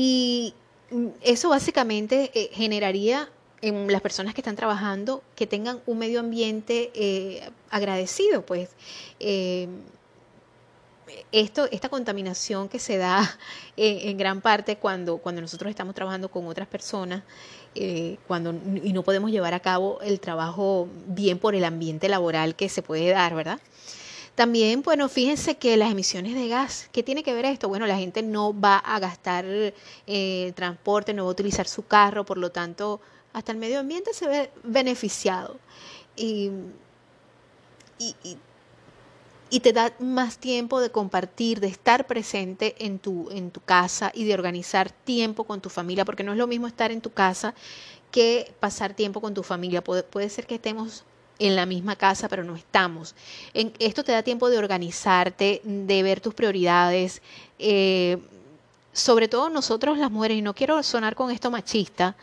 Y 0.00 0.54
eso 1.22 1.48
básicamente 1.48 2.30
eh, 2.34 2.50
generaría 2.52 3.28
en 3.60 3.90
las 3.90 4.00
personas 4.00 4.32
que 4.32 4.40
están 4.40 4.54
trabajando 4.54 5.24
que 5.34 5.48
tengan 5.48 5.80
un 5.86 5.98
medio 5.98 6.20
ambiente 6.20 6.92
eh, 6.94 7.50
agradecido, 7.70 8.46
pues. 8.46 8.70
Eh, 9.18 9.68
esto, 11.32 11.66
esta 11.72 11.88
contaminación 11.88 12.68
que 12.68 12.78
se 12.78 12.96
da 12.96 13.38
en, 13.76 14.16
gran 14.18 14.40
parte 14.40 14.76
cuando, 14.76 15.18
cuando 15.18 15.40
nosotros 15.40 15.68
estamos 15.68 15.96
trabajando 15.96 16.30
con 16.30 16.46
otras 16.46 16.68
personas 16.68 17.24
cuando, 18.26 18.54
y 18.82 18.92
no 18.92 19.02
podemos 19.02 19.30
llevar 19.30 19.54
a 19.54 19.60
cabo 19.60 20.00
el 20.00 20.20
trabajo 20.20 20.88
bien 21.06 21.38
por 21.38 21.54
el 21.54 21.64
ambiente 21.64 22.08
laboral 22.08 22.54
que 22.54 22.68
se 22.68 22.82
puede 22.82 23.10
dar, 23.10 23.34
¿verdad? 23.34 23.60
También, 24.38 24.82
bueno, 24.82 25.08
fíjense 25.08 25.56
que 25.56 25.76
las 25.76 25.90
emisiones 25.90 26.36
de 26.36 26.46
gas, 26.46 26.88
¿qué 26.92 27.02
tiene 27.02 27.24
que 27.24 27.34
ver 27.34 27.44
esto? 27.44 27.68
Bueno, 27.68 27.88
la 27.88 27.96
gente 27.96 28.22
no 28.22 28.54
va 28.56 28.76
a 28.76 29.00
gastar 29.00 29.44
transporte, 30.54 31.12
no 31.12 31.24
va 31.24 31.30
a 31.30 31.32
utilizar 31.32 31.66
su 31.66 31.88
carro, 31.88 32.24
por 32.24 32.38
lo 32.38 32.52
tanto, 32.52 33.00
hasta 33.32 33.50
el 33.50 33.58
medio 33.58 33.80
ambiente 33.80 34.14
se 34.14 34.28
ve 34.28 34.52
beneficiado. 34.62 35.58
Y, 36.14 36.52
y, 39.50 39.58
te 39.58 39.72
da 39.72 39.92
más 39.98 40.38
tiempo 40.38 40.80
de 40.80 40.90
compartir, 40.90 41.58
de 41.58 41.66
estar 41.66 42.06
presente 42.06 42.76
en 42.78 43.00
tu, 43.00 43.28
en 43.32 43.50
tu 43.50 43.60
casa 43.60 44.12
y 44.14 44.22
de 44.22 44.34
organizar 44.34 44.92
tiempo 44.92 45.42
con 45.42 45.60
tu 45.60 45.68
familia, 45.68 46.04
porque 46.04 46.22
no 46.22 46.30
es 46.30 46.38
lo 46.38 46.46
mismo 46.46 46.68
estar 46.68 46.92
en 46.92 47.00
tu 47.00 47.10
casa 47.10 47.56
que 48.12 48.54
pasar 48.60 48.94
tiempo 48.94 49.20
con 49.20 49.34
tu 49.34 49.42
familia. 49.42 49.82
Puede, 49.82 50.04
puede 50.04 50.28
ser 50.28 50.46
que 50.46 50.54
estemos 50.54 51.02
en 51.38 51.56
la 51.56 51.66
misma 51.66 51.96
casa, 51.96 52.28
pero 52.28 52.44
no 52.44 52.56
estamos. 52.56 53.14
En, 53.54 53.72
esto 53.78 54.04
te 54.04 54.12
da 54.12 54.22
tiempo 54.22 54.50
de 54.50 54.58
organizarte, 54.58 55.60
de 55.64 56.02
ver 56.02 56.20
tus 56.20 56.34
prioridades. 56.34 57.22
Eh, 57.58 58.18
sobre 58.92 59.28
todo 59.28 59.48
nosotros 59.48 59.98
las 59.98 60.10
mujeres, 60.10 60.38
y 60.38 60.42
no 60.42 60.54
quiero 60.54 60.82
sonar 60.82 61.14
con 61.14 61.30
esto 61.30 61.50
machista, 61.50 62.16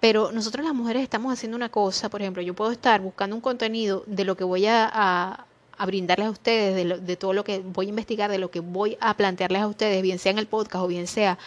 pero 0.00 0.32
nosotros 0.32 0.64
las 0.64 0.74
mujeres 0.74 1.02
estamos 1.02 1.32
haciendo 1.32 1.56
una 1.56 1.68
cosa, 1.68 2.08
por 2.08 2.22
ejemplo, 2.22 2.42
yo 2.42 2.54
puedo 2.54 2.70
estar 2.70 3.00
buscando 3.00 3.36
un 3.36 3.42
contenido 3.42 4.04
de 4.06 4.24
lo 4.24 4.36
que 4.36 4.44
voy 4.44 4.66
a, 4.66 5.46
brindarles 5.86 6.28
a 6.28 6.30
ustedes, 6.30 6.74
de, 6.76 7.00
de, 7.00 7.16
todo 7.16 7.32
lo 7.32 7.44
que 7.44 7.58
voy 7.58 7.86
a 7.86 7.88
investigar, 7.90 8.30
de 8.30 8.38
lo 8.38 8.50
que 8.50 8.60
voy 8.60 8.96
a 9.00 9.14
plantearles 9.14 9.62
a 9.62 9.66
ustedes, 9.66 10.02
bien 10.02 10.18
sea 10.18 10.32
en 10.32 10.38
el 10.38 10.46
podcast 10.46 10.84
o 10.84 10.86
bien 10.86 11.06
sea 11.06 11.38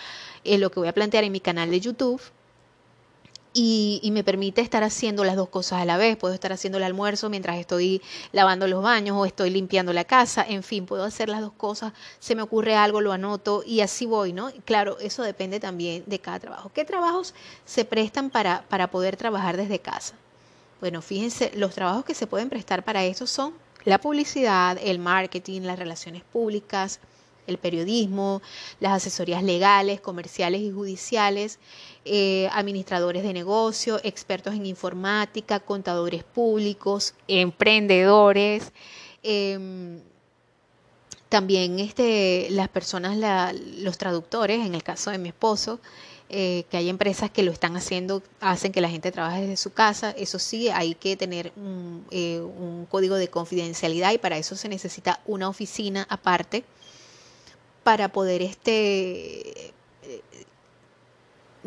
en 0.44 0.62
lo 0.62 0.70
que 0.70 0.80
voy 0.80 0.90
a 0.90 0.94
plantear 0.94 1.24
en 1.24 1.32
mi 1.32 1.40
canal 1.40 1.72
de 1.72 1.80
YouTube 1.80 2.22
y, 3.60 4.12
me 4.12 4.24
permite 4.24 4.62
estar 4.62 4.84
haciendo 4.84 5.24
las 5.24 5.36
dos 5.36 5.50
cosas 5.50 5.82
a 5.82 5.86
la 5.86 5.98
vez. 5.98 6.16
Puedo 6.16 6.36
estar 6.36 6.54
haciendo 6.54 6.78
el 6.78 6.84
almuerzo 6.84 7.30
mientras 7.30 7.58
estoy 7.58 8.04
lavando 8.32 8.68
los 8.68 8.84
baños 8.84 9.18
o 9.18 9.26
estoy 9.26 9.50
limpiando 9.50 9.94
la 9.94 10.04
casa. 10.04 10.46
En 10.48 10.62
fin, 10.62 10.86
puedo 10.86 11.04
hacer 11.04 11.28
las 11.28 11.42
dos 11.42 11.54
cosas. 11.54 11.94
Se 12.20 12.36
me 12.36 12.44
ocurre 12.44 12.76
algo, 12.76 13.02
lo 13.02 13.14
anoto 13.14 13.64
y 13.66 13.82
así 13.82 14.06
voy, 14.06 14.32
¿no? 14.32 14.52
Claro, 14.64 15.00
eso 15.00 15.24
depende 15.24 15.60
también 15.60 16.04
de 16.06 16.20
cada 16.20 16.40
trabajo. 16.40 16.72
¿Qué 16.72 16.86
trabajos 16.86 17.34
se 17.66 17.84
prestan 17.84 18.30
para, 18.30 18.64
para 18.70 18.92
poder 18.92 19.18
trabajar 19.18 19.58
desde 19.58 19.80
casa? 19.80 20.14
Bueno, 20.80 21.02
fíjense, 21.02 21.52
los 21.56 21.74
trabajos 21.74 22.06
que 22.06 22.14
se 22.14 22.28
pueden 22.28 22.50
prestar 22.50 22.84
para 22.84 23.06
eso 23.06 23.26
son 23.26 23.56
la 23.86 24.00
publicidad, 24.00 24.78
el 24.80 25.00
marketing, 25.00 25.62
las 25.62 25.80
relaciones 25.80 26.22
públicas, 26.24 27.00
el 27.48 27.58
periodismo, 27.58 28.42
las 28.80 28.94
asesorías 28.94 29.42
legales, 29.42 30.02
comerciales 30.02 30.62
y 30.62 30.72
judiciales, 30.72 31.60
eh, 32.10 32.50
administradores 32.54 33.24
de 33.24 33.34
negocio, 33.34 34.00
expertos 34.04 34.56
en 34.56 34.66
informática, 34.66 35.60
contadores 35.60 36.24
públicos, 36.24 37.14
emprendedores. 37.28 38.72
Em, 39.24 40.00
también 41.30 41.80
este, 41.80 42.48
las 42.52 42.70
personas, 42.70 43.18
los 43.80 43.98
traductores, 43.98 44.66
en 44.66 44.74
el 44.74 44.84
caso 44.84 45.12
de 45.12 45.18
mi 45.18 45.30
esposo, 45.30 45.80
eh, 46.30 46.66
que 46.70 46.78
hay 46.78 46.90
empresas 46.90 47.30
que 47.30 47.44
lo 47.44 47.52
están 47.52 47.76
haciendo, 47.76 48.24
hacen 48.40 48.72
que 48.72 48.82
la 48.82 48.90
gente 48.90 49.12
trabaje 49.12 49.42
desde 49.42 49.58
su 49.58 49.74
casa. 49.74 50.12
Eso 50.12 50.40
sí, 50.40 50.70
hay 50.70 50.96
que 50.96 51.18
tener 51.18 51.52
un, 51.56 52.06
eh, 52.12 52.40
un 52.40 52.86
código 52.86 53.16
de 53.16 53.28
confidencialidad 53.28 54.14
y 54.14 54.18
para 54.18 54.38
eso 54.38 54.56
se 54.56 54.70
necesita 54.70 55.20
una 55.26 55.50
oficina 55.50 56.06
aparte 56.10 56.64
para 57.84 58.10
poder 58.10 58.42
este 58.42 59.74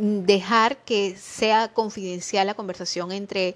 dejar 0.00 0.78
que 0.78 1.14
sea 1.16 1.68
confidencial 1.68 2.46
la 2.46 2.54
conversación 2.54 3.12
entre, 3.12 3.54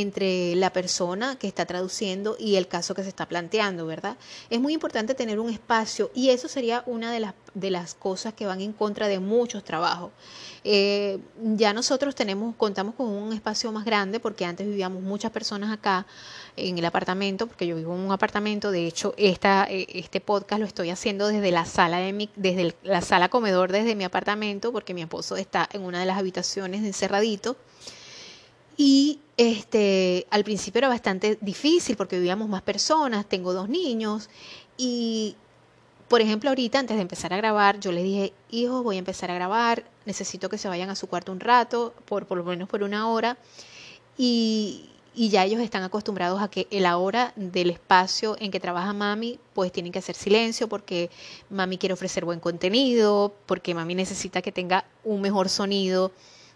entre 0.00 0.54
la 0.56 0.72
persona 0.72 1.36
que 1.36 1.46
está 1.46 1.66
traduciendo 1.66 2.36
y 2.38 2.56
el 2.56 2.68
caso 2.68 2.94
que 2.94 3.02
se 3.02 3.08
está 3.08 3.26
planteando, 3.26 3.86
¿verdad? 3.86 4.16
Es 4.50 4.60
muy 4.60 4.72
importante 4.72 5.14
tener 5.14 5.38
un 5.38 5.50
espacio 5.50 6.10
y 6.14 6.30
eso 6.30 6.48
sería 6.48 6.82
una 6.86 7.12
de 7.12 7.20
las, 7.20 7.34
de 7.54 7.70
las 7.70 7.94
cosas 7.94 8.34
que 8.34 8.46
van 8.46 8.60
en 8.60 8.72
contra 8.72 9.08
de 9.08 9.18
muchos 9.18 9.64
trabajos. 9.64 10.10
Eh, 10.64 11.18
ya 11.56 11.72
nosotros 11.72 12.14
tenemos, 12.14 12.54
contamos 12.54 12.94
con 12.94 13.08
un 13.08 13.32
espacio 13.32 13.72
más 13.72 13.84
grande 13.84 14.20
porque 14.20 14.44
antes 14.44 14.66
vivíamos 14.66 15.02
muchas 15.02 15.32
personas 15.32 15.72
acá 15.72 16.06
en 16.56 16.78
el 16.78 16.84
apartamento, 16.84 17.46
porque 17.46 17.66
yo 17.66 17.76
vivo 17.76 17.94
en 17.94 18.00
un 18.00 18.12
apartamento, 18.12 18.70
de 18.70 18.86
hecho 18.86 19.14
esta, 19.16 19.66
eh, 19.68 19.86
este 19.90 20.20
podcast 20.20 20.60
lo 20.60 20.66
estoy 20.66 20.90
haciendo 20.90 21.26
desde 21.26 21.50
la 21.50 21.64
sala 21.64 21.98
de 21.98 22.12
mi, 22.12 22.30
desde 22.36 22.74
la 22.82 23.00
sala 23.00 23.28
comedor 23.28 23.72
desde 23.72 23.96
mi 23.96 24.04
apartamento, 24.04 24.72
porque 24.72 24.94
mi 24.94 25.02
esposo 25.02 25.36
está 25.36 25.68
en 25.72 25.82
una 25.82 26.00
de 26.00 26.06
las 26.06 26.18
habitaciones 26.18 26.84
encerradito. 26.84 27.56
Y 28.76 29.20
este, 29.36 30.26
al 30.30 30.44
principio 30.44 30.78
era 30.78 30.88
bastante 30.88 31.38
difícil 31.40 31.96
porque 31.96 32.16
vivíamos 32.16 32.48
más 32.48 32.62
personas, 32.62 33.26
tengo 33.26 33.52
dos 33.52 33.68
niños 33.68 34.30
y 34.76 35.36
por 36.12 36.20
ejemplo, 36.20 36.50
ahorita 36.50 36.78
antes 36.78 36.94
de 36.94 37.00
empezar 37.00 37.32
a 37.32 37.38
grabar, 37.38 37.80
yo 37.80 37.90
les 37.90 38.04
dije, 38.04 38.34
hijos, 38.50 38.84
voy 38.84 38.96
a 38.96 38.98
empezar 38.98 39.30
a 39.30 39.34
grabar, 39.34 39.82
necesito 40.04 40.50
que 40.50 40.58
se 40.58 40.68
vayan 40.68 40.90
a 40.90 40.94
su 40.94 41.06
cuarto 41.06 41.32
un 41.32 41.40
rato, 41.40 41.94
por, 42.04 42.26
por 42.26 42.36
lo 42.36 42.44
menos 42.44 42.68
por 42.68 42.82
una 42.82 43.08
hora. 43.08 43.38
Y, 44.18 44.90
y 45.14 45.30
ya 45.30 45.42
ellos 45.44 45.62
están 45.62 45.84
acostumbrados 45.84 46.42
a 46.42 46.48
que 46.48 46.66
la 46.70 46.98
hora 46.98 47.32
del 47.36 47.70
espacio 47.70 48.36
en 48.40 48.50
que 48.50 48.60
trabaja 48.60 48.92
mami, 48.92 49.38
pues 49.54 49.72
tienen 49.72 49.90
que 49.90 50.00
hacer 50.00 50.14
silencio 50.14 50.68
porque 50.68 51.08
mami 51.48 51.78
quiere 51.78 51.94
ofrecer 51.94 52.26
buen 52.26 52.40
contenido, 52.40 53.34
porque 53.46 53.74
mami 53.74 53.94
necesita 53.94 54.42
que 54.42 54.52
tenga 54.52 54.84
un 55.04 55.22
mejor 55.22 55.48
sonido 55.48 56.12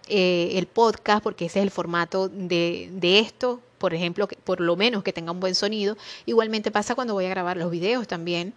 eh, 0.09 0.53
el 0.55 0.67
podcast, 0.67 1.23
porque 1.23 1.47
ese 1.47 1.61
es 1.61 1.65
el 1.65 1.71
formato 1.71 2.29
de, 2.29 2.89
de 2.93 3.19
esto, 3.19 3.61
por 3.79 3.95
ejemplo, 3.95 4.27
que, 4.29 4.37
por 4.37 4.61
lo 4.61 4.77
menos 4.77 5.03
que 5.03 5.13
tenga 5.13 5.33
un 5.33 5.41
buen 5.41 5.55
sonido. 5.55 5.97
Igualmente 6.27 6.71
pasa 6.71 6.95
cuando 6.95 7.15
voy 7.15 7.27
a 7.27 7.31
grabar 7.31 7.57
los 7.57 7.71
videos 7.71 8.07
también. 8.07 8.55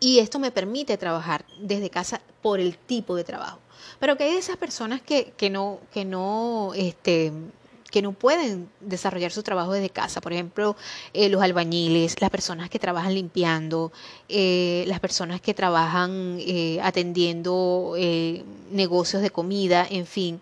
Y 0.00 0.18
esto 0.18 0.38
me 0.38 0.50
permite 0.50 0.96
trabajar 0.98 1.44
desde 1.58 1.90
casa 1.90 2.20
por 2.42 2.60
el 2.60 2.76
tipo 2.76 3.16
de 3.16 3.24
trabajo. 3.24 3.58
Pero 3.98 4.16
que 4.16 4.24
hay 4.24 4.36
esas 4.36 4.56
personas 4.56 5.00
que, 5.02 5.32
que 5.36 5.50
no, 5.50 5.80
que 5.92 6.04
no, 6.04 6.72
este, 6.74 7.32
que 7.94 8.02
no 8.02 8.10
pueden 8.10 8.68
desarrollar 8.80 9.30
su 9.30 9.44
trabajo 9.44 9.72
desde 9.72 9.88
casa. 9.88 10.20
Por 10.20 10.32
ejemplo, 10.32 10.74
eh, 11.12 11.28
los 11.28 11.40
albañiles, 11.40 12.20
las 12.20 12.28
personas 12.28 12.68
que 12.68 12.80
trabajan 12.80 13.14
limpiando, 13.14 13.92
eh, 14.28 14.82
las 14.88 14.98
personas 14.98 15.40
que 15.40 15.54
trabajan 15.54 16.38
eh, 16.40 16.80
atendiendo 16.82 17.94
negocios 18.72 19.22
de 19.22 19.30
comida, 19.30 19.86
en 19.88 20.06
fin. 20.06 20.40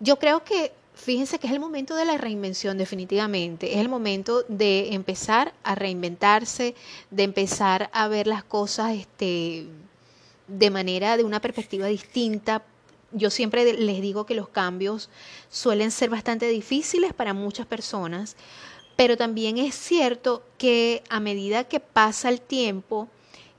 Yo 0.00 0.18
creo 0.18 0.42
que 0.42 0.72
fíjense 0.96 1.38
que 1.38 1.46
es 1.46 1.52
el 1.52 1.60
momento 1.60 1.94
de 1.94 2.06
la 2.06 2.18
reinvención 2.18 2.76
definitivamente, 2.76 3.74
es 3.74 3.78
el 3.78 3.88
momento 3.88 4.42
de 4.48 4.94
empezar 4.94 5.54
a 5.62 5.76
reinventarse, 5.76 6.74
de 7.12 7.22
empezar 7.22 7.88
a 7.92 8.08
ver 8.08 8.26
las 8.26 8.42
cosas 8.42 8.96
este, 8.96 9.68
de 10.48 10.70
manera, 10.70 11.16
de 11.16 11.22
una 11.22 11.40
perspectiva 11.40 11.86
distinta. 11.86 12.64
Yo 13.14 13.30
siempre 13.30 13.72
les 13.74 14.02
digo 14.02 14.26
que 14.26 14.34
los 14.34 14.48
cambios 14.48 15.08
suelen 15.48 15.92
ser 15.92 16.10
bastante 16.10 16.48
difíciles 16.48 17.12
para 17.12 17.32
muchas 17.32 17.64
personas, 17.64 18.36
pero 18.96 19.16
también 19.16 19.56
es 19.56 19.76
cierto 19.76 20.42
que 20.58 21.02
a 21.08 21.20
medida 21.20 21.64
que 21.64 21.78
pasa 21.78 22.28
el 22.28 22.40
tiempo, 22.40 23.08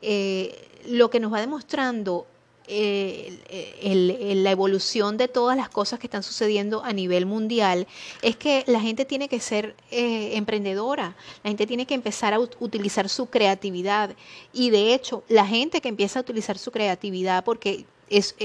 eh, 0.01 0.67
lo 0.87 1.09
que 1.09 1.21
nos 1.21 1.31
va 1.33 1.39
demostrando 1.39 2.27
la 2.67 4.51
evolución 4.51 5.17
de 5.17 5.27
todas 5.27 5.55
las 5.55 5.69
cosas 5.69 5.99
que 5.99 6.07
están 6.07 6.23
sucediendo 6.23 6.83
a 6.83 6.93
nivel 6.93 7.27
mundial 7.27 7.87
es 8.23 8.35
que 8.35 8.63
la 8.67 8.81
gente 8.81 9.05
tiene 9.05 9.29
que 9.29 9.39
ser 9.39 9.75
eh, 9.91 10.35
emprendedora, 10.35 11.15
la 11.43 11.49
gente 11.49 11.67
tiene 11.67 11.85
que 11.85 11.93
empezar 11.93 12.33
a 12.33 12.39
utilizar 12.39 13.07
su 13.07 13.27
creatividad. 13.27 14.15
Y 14.51 14.71
de 14.71 14.93
hecho 14.95 15.23
la 15.29 15.45
gente 15.45 15.79
que 15.79 15.89
empieza 15.89 16.19
a 16.19 16.23
utilizar 16.23 16.57
su 16.57 16.71
creatividad 16.71 17.43
porque 17.43 17.85
es 18.09 18.35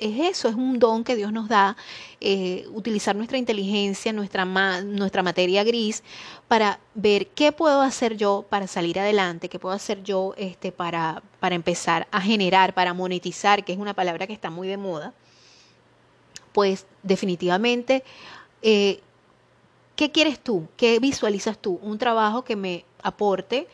eso, 0.00 0.48
es 0.48 0.54
un 0.54 0.78
don 0.78 1.04
que 1.04 1.16
Dios 1.16 1.32
nos 1.32 1.48
da, 1.48 1.76
eh, 2.20 2.66
utilizar 2.72 3.14
nuestra 3.16 3.38
inteligencia, 3.38 4.12
nuestra, 4.12 4.44
nuestra 4.44 5.22
materia 5.22 5.64
gris, 5.64 6.02
para 6.48 6.80
ver 6.94 7.28
qué 7.28 7.52
puedo 7.52 7.80
hacer 7.80 8.16
yo 8.16 8.44
para 8.48 8.66
salir 8.66 8.98
adelante, 8.98 9.48
qué 9.48 9.58
puedo 9.58 9.74
hacer 9.74 10.02
yo 10.02 10.34
este, 10.36 10.72
para, 10.72 11.22
para 11.38 11.54
empezar 11.54 12.06
a 12.10 12.20
generar, 12.20 12.74
para 12.74 12.94
monetizar, 12.94 13.64
que 13.64 13.72
es 13.72 13.78
una 13.78 13.94
palabra 13.94 14.26
que 14.26 14.32
está 14.32 14.50
muy 14.50 14.68
de 14.68 14.76
moda. 14.76 15.12
Pues 16.52 16.86
definitivamente, 17.02 18.02
eh, 18.62 19.00
¿qué 19.96 20.10
quieres 20.10 20.40
tú? 20.40 20.66
¿Qué 20.76 20.98
visualizas 20.98 21.58
tú? 21.58 21.78
Un 21.82 21.98
trabajo 21.98 22.42
que 22.42 22.56
me 22.56 22.84
aporte 23.02 23.68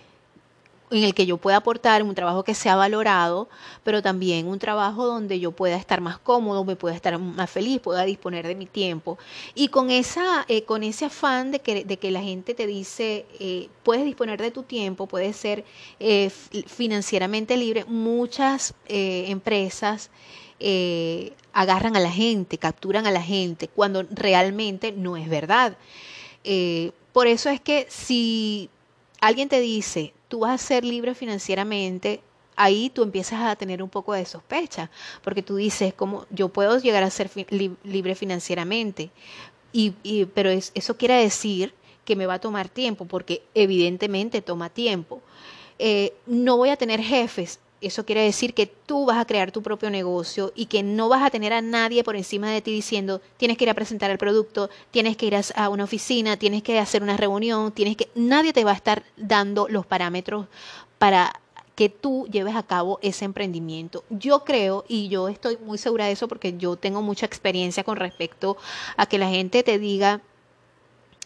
en 0.91 1.03
el 1.03 1.15
que 1.15 1.27
yo 1.27 1.37
pueda 1.37 1.59
aportar, 1.59 2.03
un 2.03 2.15
trabajo 2.15 2.45
que 2.45 2.55
sea 2.55 2.77
valorado, 2.77 3.49
pero 3.83 4.03
también 4.03 4.47
un 4.47 4.59
trabajo 4.59 5.07
donde 5.07 5.41
yo 5.41 5.51
pueda 5.53 5.77
estar 5.77 6.01
más 6.01 6.19
cómodo, 6.19 6.65
me 6.65 6.77
pueda 6.77 6.95
estar 6.95 7.19
más 7.19 7.51
feliz, 7.51 7.81
pueda 7.81 8.05
disponer 8.05 8.47
de 8.47 8.55
mi 8.55 8.67
tiempo. 8.67 9.19
Y 9.55 9.69
con, 9.69 9.91
esa, 9.91 10.45
eh, 10.49 10.63
con 10.63 10.83
ese 10.85 11.07
afán 11.07 11.51
de 11.51 11.61
que, 11.61 11.85
de 11.85 11.97
que 11.97 12.11
la 12.11 12.23
gente 12.23 12.55
te 12.55 12.67
dice, 12.67 13.27
eh, 13.41 13.69
puedes 13.83 14.05
disponer 14.05 14.41
de 14.41 14.51
tu 14.51 14.63
tiempo, 14.63 15.07
puedes 15.07 15.37
ser 15.37 15.65
eh, 15.99 16.31
financieramente 16.67 17.57
libre, 17.57 17.85
muchas 17.87 18.75
empresas 18.89 20.11
agarran 21.53 21.97
a 21.97 22.01
la 22.01 22.11
gente, 22.11 22.59
capturan 22.59 23.07
a 23.07 23.11
la 23.11 23.23
gente, 23.23 23.69
cuando 23.69 24.05
realmente 24.11 24.93
no 24.93 25.17
es 25.17 25.29
verdad. 25.29 25.77
por 27.13 27.27
eso 27.27 27.51
es 27.51 27.61
que 27.61 27.87
si 27.91 28.71
alguien 29.21 29.49
te 29.49 29.61
dice, 29.61 30.15
tú 30.29 30.41
vas 30.41 30.61
a 30.63 30.67
ser 30.67 30.85
libre 30.85 31.15
financieramente, 31.15 32.21
ahí 32.57 32.91
tú 32.91 33.03
empiezas 33.03 33.43
a 33.43 33.57
tener 33.57 33.83
un 33.83 33.89
poco 33.89 34.15
de 34.15 34.25
sospecha, 34.25 34.91
porque 35.23 35.43
tú 35.43 35.57
dices, 35.57 35.95
como 35.95 36.27
yo 36.31 36.49
puedo 36.49 36.79
llegar 36.79 37.03
a 37.03 37.11
ser 37.11 37.31
libre 37.85 38.15
financieramente? 38.15 39.11
Y, 39.73 40.25
pero 40.35 40.49
eso 40.49 40.97
quiere 40.97 41.15
decir 41.15 41.75
que 42.07 42.17
me 42.17 42.25
va 42.25 42.35
a 42.35 42.41
tomar 42.41 42.71
tiempo, 42.71 43.05
porque 43.05 43.43
evidentemente 43.55 44.41
toma 44.41 44.71
tiempo. 44.71 45.21
Eh, 45.79 46.15
no 46.27 46.57
voy 46.57 46.71
a 46.71 46.77
tener 46.77 47.03
jefes, 47.03 47.61
eso 47.81 48.05
quiere 48.05 48.23
decir 48.23 48.55
que 48.55 48.67
tú 48.67 49.07
vas 49.07 49.19
a 49.19 49.25
crear 49.27 49.53
tu 49.53 49.63
propio 49.63 49.91
negocio 49.91 50.53
y 50.55 50.67
que 50.67 50.83
no 50.83 51.09
vas 51.09 51.23
a 51.23 51.31
tener 51.31 51.53
a 51.53 51.63
nadie 51.63 52.05
por 52.05 52.17
encima 52.17 52.51
de 52.51 52.63
ti 52.63 52.73
diciendo, 52.73 53.21
tienes 53.37 53.59
que 53.59 53.65
ir 53.65 53.71
a 53.71 53.75
presentar 53.75 54.11
el 54.11 54.19
producto, 54.19 54.71
tienes 54.91 55.17
que 55.17 55.27
ir 55.27 55.37
a 55.37 55.69
una 55.69 55.85
oficina, 55.85 56.37
tienes 56.37 56.63
que 56.63 56.79
hacer 56.79 57.03
una 57.03 57.17
reunión, 57.17 57.73
tienes 57.73 57.97
que 57.97 58.09
nadie 58.15 58.53
te 58.53 58.65
va 58.65 58.73
a 58.73 58.75
estar 58.75 59.03
dando 59.17 59.69
los 59.69 59.87
parámetros 59.87 60.47
para 60.99 61.41
que 61.75 61.91
tú 61.91 62.27
lleves 62.31 62.57
a 62.57 62.63
cabo 62.63 62.99
ese 63.03 63.27
emprendimiento. 63.27 64.03
Yo 64.09 64.45
creo, 64.45 64.85
y 64.89 65.09
yo 65.09 65.29
estoy 65.29 65.59
muy 65.59 65.77
segura 65.77 66.07
de 66.07 66.13
eso 66.13 66.27
porque 66.27 66.57
yo 66.57 66.77
tengo 66.77 67.03
mucha 67.03 67.27
experiencia 67.27 67.85
con 67.85 67.97
respecto 67.97 68.57
a 68.97 69.05
que 69.07 69.19
la 69.19 69.29
gente 69.29 69.63
te 69.63 69.79
diga, 69.79 70.23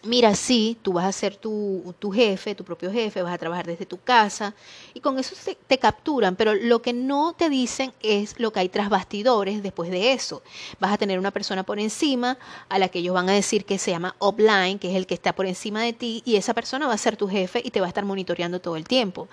mira, 0.03 0.35
sí, 0.35 0.77
tú 0.81 0.93
vas 0.93 1.05
a 1.05 1.11
ser 1.11 1.35
tu, 1.35 1.93
jefe, 2.13 2.55
tu 2.55 2.63
propio 2.63 2.91
jefe, 2.91 3.21
vas 3.21 3.33
a 3.33 3.37
trabajar 3.37 3.65
desde 3.65 3.85
tu 3.85 3.99
casa 3.99 4.53
y 4.93 4.99
con 4.99 5.19
eso 5.19 5.35
te, 5.67 5.77
capturan, 5.77 6.35
pero 6.35 6.53
lo 6.53 6.81
que 6.81 6.93
no 6.93 7.33
te 7.33 7.49
dicen 7.49 7.93
es 8.01 8.39
lo 8.39 8.51
que 8.51 8.61
hay 8.61 8.69
tras 8.69 8.89
bastidores 8.89 9.63
después 9.63 9.91
de 9.91 10.13
eso. 10.13 10.41
Vas 10.79 10.93
a 10.93 10.97
tener 10.97 11.19
una 11.19 11.31
persona 11.31 11.63
por 11.63 11.79
encima 11.79 12.37
a 12.69 12.79
la 12.79 12.89
que 12.89 12.99
ellos 12.99 13.13
van 13.13 13.29
a 13.29 13.33
decir 13.33 13.65
que 13.65 13.77
se 13.77 13.91
llama 13.91 14.15
offline, 14.19 14.79
que 14.79 14.89
es 14.89 14.95
el 14.95 15.07
que 15.07 15.13
está 15.13 15.33
por 15.33 15.45
encima 15.45 15.81
de 15.81 15.93
ti 15.93 16.21
y 16.25 16.35
esa 16.35 16.53
persona 16.53 16.87
va 16.87 16.93
a 16.93 16.97
ser 16.97 17.17
tu 17.17 17.27
jefe 17.27 17.61
y 17.63 17.71
te 17.71 17.79
va 17.79 17.87
a 17.87 17.89
estar 17.89 18.05
monitoreando 18.05 18.59
todo 18.59 18.75
el 18.75 18.85
tiempo. 18.85 19.27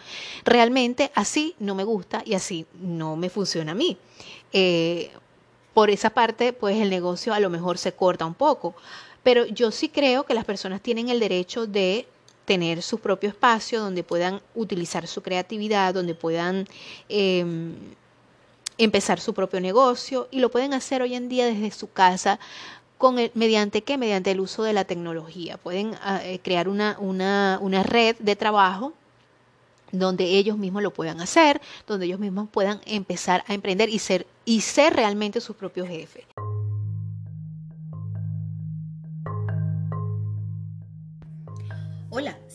Realmente 0.44 1.10
así 1.14 1.54
no 1.58 1.74
me 1.74 1.84
gusta 1.84 2.22
y 2.24 2.34
así 2.34 2.66
no 2.80 3.16
me 3.16 3.30
funciona 3.30 3.72
a 3.72 3.74
mí. 3.74 3.96
Eh, 4.52 5.10
por 5.78 5.90
esa 5.90 6.10
parte, 6.10 6.52
pues 6.52 6.76
el 6.80 6.90
negocio 6.90 7.32
a 7.32 7.38
lo 7.38 7.50
mejor 7.50 7.78
se 7.78 7.92
corta 7.92 8.26
un 8.26 8.34
poco. 8.34 8.74
Pero 9.22 9.46
yo 9.46 9.70
sí 9.70 9.88
creo 9.88 10.24
que 10.24 10.34
las 10.34 10.44
personas 10.44 10.80
tienen 10.80 11.08
el 11.08 11.20
derecho 11.20 11.66
de 11.66 12.06
tener 12.44 12.82
su 12.82 12.98
propio 12.98 13.28
espacio 13.28 13.78
donde 13.78 14.02
puedan 14.02 14.40
utilizar 14.54 15.06
su 15.06 15.20
creatividad, 15.22 15.92
donde 15.92 16.14
puedan 16.14 16.66
em, 17.10 17.74
empezar 18.78 19.20
su 19.20 19.34
propio 19.34 19.60
negocio 19.60 20.28
y 20.30 20.40
lo 20.40 20.50
pueden 20.50 20.72
hacer 20.72 21.02
hoy 21.02 21.14
en 21.14 21.28
día 21.28 21.44
desde 21.44 21.70
su 21.70 21.92
casa. 21.92 22.38
Con 22.96 23.16
¿Mediante 23.34 23.82
qué? 23.82 23.98
Mediante 23.98 24.30
el 24.30 24.40
uso 24.40 24.62
de 24.62 24.72
la 24.72 24.84
tecnología. 24.84 25.58
Pueden 25.58 25.94
ah, 26.02 26.20
eh, 26.24 26.40
crear 26.42 26.68
una, 26.68 26.96
una, 26.98 27.58
una 27.60 27.82
red 27.82 28.16
de 28.18 28.34
trabajo 28.34 28.94
donde 29.92 30.24
ellos 30.24 30.56
mismos 30.56 30.82
lo 30.82 30.92
puedan 30.92 31.20
hacer, 31.20 31.60
donde 31.86 32.06
ellos 32.06 32.18
mismos 32.18 32.48
puedan 32.50 32.80
empezar 32.86 33.44
a 33.46 33.54
emprender 33.54 33.88
y 33.88 33.98
ser, 33.98 34.26
y 34.44 34.62
ser 34.62 34.94
realmente 34.94 35.40
sus 35.40 35.56
propios 35.56 35.86
jefes. 35.88 36.24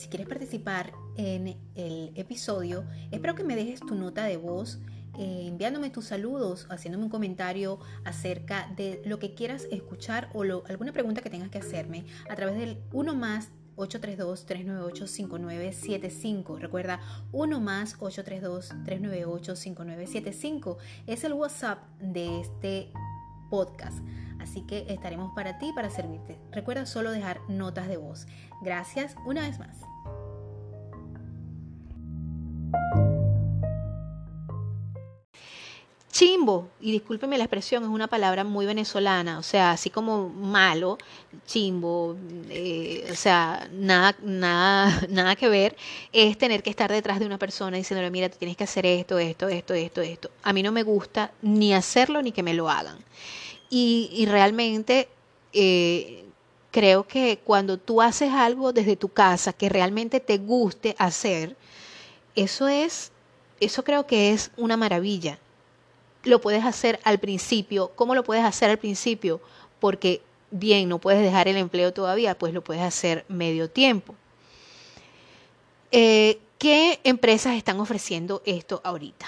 Si 0.03 0.09
quieres 0.09 0.27
participar 0.27 0.91
en 1.15 1.55
el 1.75 2.11
episodio, 2.15 2.83
espero 3.11 3.35
que 3.35 3.45
me 3.45 3.55
dejes 3.55 3.79
tu 3.79 3.95
nota 3.95 4.25
de 4.25 4.35
voz 4.35 4.81
eh, 5.17 5.45
enviándome 5.47 5.91
tus 5.91 6.07
saludos, 6.07 6.67
haciéndome 6.69 7.05
un 7.05 7.09
comentario 7.09 7.79
acerca 8.03 8.69
de 8.75 9.01
lo 9.05 9.17
que 9.19 9.33
quieras 9.33 9.65
escuchar 9.71 10.29
o 10.33 10.43
alguna 10.67 10.91
pregunta 10.91 11.21
que 11.21 11.29
tengas 11.29 11.49
que 11.49 11.59
hacerme 11.59 12.05
a 12.29 12.35
través 12.35 12.57
del 12.57 12.83
1 12.91 13.15
más 13.15 13.47
832-398-5975. 13.77 16.59
Recuerda, 16.59 16.99
1 17.31 17.61
más 17.61 17.97
832-398-5975 17.99 20.75
es 21.07 21.23
el 21.23 21.31
WhatsApp 21.31 21.79
de 22.01 22.41
este 22.41 22.91
podcast. 23.49 23.99
Así 24.39 24.63
que 24.63 24.85
estaremos 24.89 25.31
para 25.33 25.59
ti, 25.59 25.71
para 25.73 25.89
servirte. 25.89 26.37
Recuerda 26.51 26.85
solo 26.85 27.11
dejar 27.11 27.39
notas 27.47 27.87
de 27.87 27.95
voz. 27.95 28.27
Gracias 28.61 29.15
una 29.25 29.43
vez 29.43 29.59
más. 29.59 29.92
Chimbo, 36.13 36.69
y 36.79 36.91
discúlpeme 36.91 37.39
la 37.39 37.45
expresión, 37.45 37.81
es 37.81 37.89
una 37.89 38.05
palabra 38.05 38.43
muy 38.43 38.67
venezolana, 38.67 39.39
o 39.39 39.41
sea, 39.41 39.71
así 39.71 39.89
como 39.89 40.29
malo, 40.29 40.99
chimbo, 41.47 42.15
eh, 42.51 43.09
o 43.11 43.15
sea, 43.15 43.67
nada, 43.73 44.15
nada, 44.21 45.01
nada 45.09 45.35
que 45.35 45.49
ver, 45.49 45.75
es 46.11 46.37
tener 46.37 46.61
que 46.61 46.69
estar 46.69 46.91
detrás 46.91 47.19
de 47.19 47.25
una 47.25 47.39
persona 47.39 47.77
diciéndole, 47.77 48.11
mira, 48.11 48.29
tú 48.29 48.37
tienes 48.37 48.55
que 48.55 48.63
hacer 48.63 48.85
esto, 48.85 49.17
esto, 49.17 49.47
esto, 49.47 49.73
esto, 49.73 50.01
esto. 50.01 50.29
A 50.43 50.53
mí 50.53 50.61
no 50.61 50.71
me 50.71 50.83
gusta 50.83 51.31
ni 51.41 51.73
hacerlo 51.73 52.21
ni 52.21 52.31
que 52.31 52.43
me 52.43 52.53
lo 52.53 52.69
hagan. 52.69 52.99
Y, 53.71 54.27
realmente 54.29 55.09
eh, 55.51 56.25
creo 56.69 57.07
que 57.07 57.39
cuando 57.43 57.79
tú 57.79 58.03
haces 58.03 58.31
algo 58.31 58.71
desde 58.71 58.95
tu 58.95 59.09
casa 59.09 59.51
que 59.51 59.67
realmente 59.67 60.19
te 60.19 60.37
guste 60.37 60.95
hacer, 60.99 61.57
eso 62.35 62.67
es, 62.67 63.11
eso 63.59 63.83
creo 63.83 64.05
que 64.05 64.31
es 64.31 64.51
una 64.57 64.77
maravilla. 64.77 65.39
Lo 66.23 66.41
puedes 66.41 66.63
hacer 66.63 66.99
al 67.03 67.19
principio. 67.19 67.91
¿Cómo 67.95 68.15
lo 68.15 68.23
puedes 68.23 68.43
hacer 68.43 68.69
al 68.69 68.77
principio? 68.77 69.41
Porque 69.79 70.21
bien, 70.51 70.87
no 70.87 70.99
puedes 70.99 71.21
dejar 71.21 71.47
el 71.47 71.57
empleo 71.57 71.93
todavía, 71.93 72.37
pues 72.37 72.53
lo 72.53 72.63
puedes 72.63 72.83
hacer 72.83 73.25
medio 73.27 73.69
tiempo. 73.69 74.15
Eh, 75.91 76.39
¿Qué 76.57 76.99
empresas 77.03 77.55
están 77.55 77.79
ofreciendo 77.79 78.41
esto 78.45 78.79
ahorita? 78.83 79.25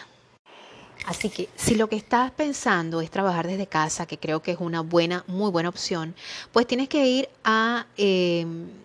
Así 1.06 1.30
que 1.30 1.50
si 1.56 1.76
lo 1.76 1.88
que 1.90 1.98
estás 1.98 2.32
pensando 2.32 3.02
es 3.02 3.12
trabajar 3.12 3.46
desde 3.46 3.68
casa, 3.68 4.06
que 4.06 4.18
creo 4.18 4.42
que 4.42 4.52
es 4.52 4.58
una 4.60 4.82
buena, 4.82 5.24
muy 5.28 5.52
buena 5.52 5.70
opción, 5.70 6.16
pues 6.52 6.66
tienes 6.66 6.90
que 6.90 7.06
ir 7.06 7.30
a... 7.44 7.86
Em, 7.98 8.85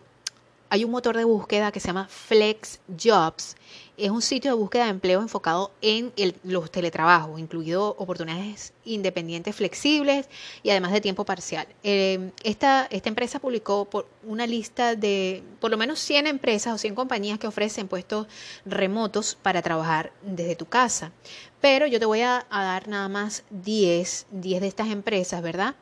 hay 0.70 0.84
un 0.84 0.92
motor 0.92 1.16
de 1.16 1.24
búsqueda 1.24 1.72
que 1.72 1.80
se 1.80 1.88
llama 1.88 2.06
Flex 2.08 2.78
Jobs. 2.96 3.56
Es 3.96 4.08
un 4.08 4.22
sitio 4.22 4.52
de 4.52 4.56
búsqueda 4.56 4.84
de 4.84 4.90
empleo 4.90 5.20
enfocado 5.20 5.72
en 5.82 6.12
los 6.44 6.70
teletrabajos, 6.70 7.40
incluido 7.40 7.96
oportunidades 7.98 8.72
independientes 8.84 9.54
flexibles 9.54 10.28
y 10.62 10.70
además 10.70 10.92
de 10.92 11.00
tiempo 11.00 11.24
parcial. 11.24 11.66
Esta, 11.82 12.86
esta 12.88 13.08
empresa 13.08 13.40
publicó 13.40 13.84
por 13.84 14.06
una 14.22 14.46
lista 14.46 14.94
de 14.94 15.42
por 15.60 15.72
lo 15.72 15.76
menos 15.76 15.98
100 15.98 16.28
empresas 16.28 16.72
o 16.72 16.78
100 16.78 16.94
compañías 16.94 17.38
que 17.40 17.48
ofrecen 17.48 17.88
puestos 17.88 18.28
remotos 18.64 19.36
para 19.42 19.60
trabajar 19.60 20.12
desde 20.22 20.54
tu 20.54 20.66
casa. 20.66 21.10
Pero 21.60 21.86
yo 21.86 21.98
te 21.98 22.06
voy 22.06 22.20
a, 22.20 22.46
a 22.48 22.64
dar 22.64 22.88
nada 22.88 23.08
más 23.08 23.42
10, 23.50 24.28
10 24.30 24.60
de 24.60 24.66
estas 24.68 24.88
empresas, 24.88 25.42
¿verdad? 25.42 25.74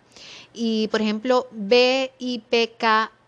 Y 0.55 0.89
por 0.89 1.03
ejemplo, 1.03 1.47
BIPKID 1.53 3.19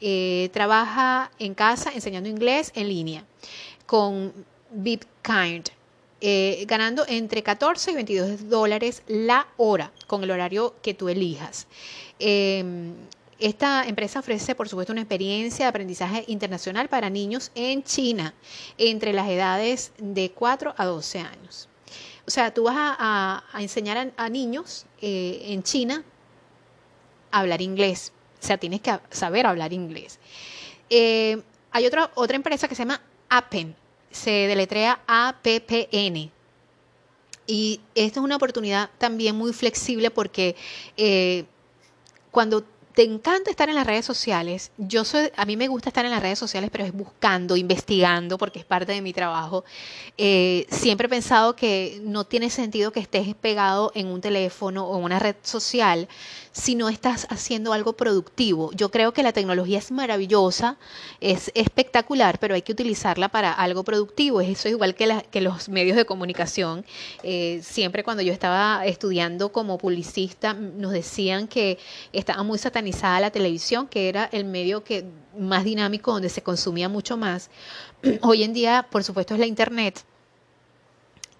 eh, 0.00 0.50
trabaja 0.52 1.30
en 1.38 1.54
casa 1.54 1.90
enseñando 1.92 2.28
inglés 2.28 2.72
en 2.74 2.88
línea 2.88 3.24
con 3.86 4.32
BitKind, 4.70 5.70
eh, 6.20 6.64
ganando 6.68 7.04
entre 7.08 7.42
14 7.42 7.92
y 7.92 7.94
22 7.94 8.48
dólares 8.48 9.02
la 9.06 9.46
hora 9.56 9.92
con 10.06 10.22
el 10.22 10.30
horario 10.30 10.74
que 10.82 10.94
tú 10.94 11.08
elijas. 11.08 11.66
Em, 12.18 12.94
esta 13.38 13.86
empresa 13.86 14.18
ofrece, 14.18 14.54
por 14.54 14.68
supuesto, 14.68 14.92
una 14.92 15.02
experiencia 15.02 15.66
de 15.66 15.70
aprendizaje 15.70 16.24
internacional 16.26 16.88
para 16.88 17.08
niños 17.08 17.52
en 17.54 17.84
China 17.84 18.34
entre 18.78 19.12
las 19.12 19.28
edades 19.28 19.92
de 19.98 20.30
4 20.32 20.74
a 20.76 20.84
12 20.84 21.20
años. 21.20 21.68
o 22.26 22.30
sea, 22.30 22.52
tú 22.52 22.64
vas 22.64 22.76
a, 22.76 23.42
enseñar 23.58 24.12
a, 24.16 24.28
niños 24.28 24.84
eh, 25.00 25.40
en 25.46 25.62
China 25.62 26.04
a 27.30 27.40
hablar 27.40 27.62
inglés. 27.62 28.12
O 28.40 28.46
sea, 28.46 28.58
tienes 28.58 28.80
que 28.80 28.98
saber 29.10 29.46
hablar 29.46 29.72
inglés. 29.72 30.18
Eh, 30.90 31.40
hay 31.70 31.86
otra, 31.86 32.10
otra 32.14 32.36
empresa 32.36 32.68
que 32.68 32.74
se 32.74 32.82
llama 32.82 33.00
Appen. 33.28 33.74
Se 34.10 34.30
deletrea 34.30 35.00
A-P-P-N. 35.06 36.30
Y 37.46 37.80
esta 37.94 38.20
es 38.20 38.24
una 38.24 38.36
oportunidad 38.36 38.90
también 38.98 39.34
muy 39.34 39.52
flexible 39.52 40.10
porque 40.10 40.54
eh, 40.96 41.44
cuando 42.30 42.64
te 42.98 43.04
encanta 43.04 43.48
estar 43.48 43.68
en 43.68 43.76
las 43.76 43.86
redes 43.86 44.04
sociales. 44.04 44.72
Yo 44.76 45.04
soy, 45.04 45.30
a 45.36 45.44
mí 45.44 45.56
me 45.56 45.68
gusta 45.68 45.88
estar 45.88 46.04
en 46.04 46.10
las 46.10 46.20
redes 46.20 46.36
sociales, 46.36 46.68
pero 46.72 46.84
es 46.84 46.92
buscando, 46.92 47.56
investigando, 47.56 48.38
porque 48.38 48.58
es 48.58 48.64
parte 48.64 48.90
de 48.90 49.00
mi 49.00 49.12
trabajo. 49.12 49.64
Eh, 50.16 50.66
siempre 50.68 51.06
he 51.06 51.08
pensado 51.08 51.54
que 51.54 52.00
no 52.02 52.24
tiene 52.24 52.50
sentido 52.50 52.90
que 52.90 52.98
estés 52.98 53.36
pegado 53.36 53.92
en 53.94 54.08
un 54.08 54.20
teléfono 54.20 54.84
o 54.84 54.98
en 54.98 55.04
una 55.04 55.20
red 55.20 55.36
social 55.42 56.08
si 56.50 56.74
no 56.74 56.88
estás 56.88 57.28
haciendo 57.30 57.72
algo 57.72 57.92
productivo. 57.92 58.72
Yo 58.72 58.90
creo 58.90 59.12
que 59.12 59.22
la 59.22 59.32
tecnología 59.32 59.78
es 59.78 59.92
maravillosa, 59.92 60.76
es 61.20 61.52
espectacular, 61.54 62.40
pero 62.40 62.56
hay 62.56 62.62
que 62.62 62.72
utilizarla 62.72 63.28
para 63.28 63.52
algo 63.52 63.84
productivo. 63.84 64.40
Eso 64.40 64.66
es 64.66 64.74
igual 64.74 64.96
que, 64.96 65.40
los 65.40 65.68
medios 65.68 65.96
de 65.96 66.04
comunicación. 66.04 66.84
Eh, 67.22 67.60
siempre 67.62 68.02
cuando 68.02 68.24
yo 68.24 68.32
estaba 68.32 68.84
estudiando 68.86 69.52
como 69.52 69.78
publicista, 69.78 70.52
nos 70.52 70.90
decían 70.90 71.46
que 71.46 71.78
estaba 72.12 72.42
muy 72.42 72.58
la 73.20 73.30
televisión, 73.30 73.88
que 73.88 74.08
era 74.08 74.28
el 74.32 74.44
medio 74.44 74.84
que 74.84 75.04
más 75.38 75.64
dinámico 75.64 76.12
donde 76.12 76.28
se 76.28 76.42
consumía 76.42 76.88
mucho 76.88 77.16
más. 77.16 77.50
Hoy 78.22 78.42
en 78.42 78.52
día, 78.52 78.86
por 78.90 79.04
supuesto, 79.04 79.34
es 79.34 79.40
la 79.40 79.46
Internet. 79.46 80.04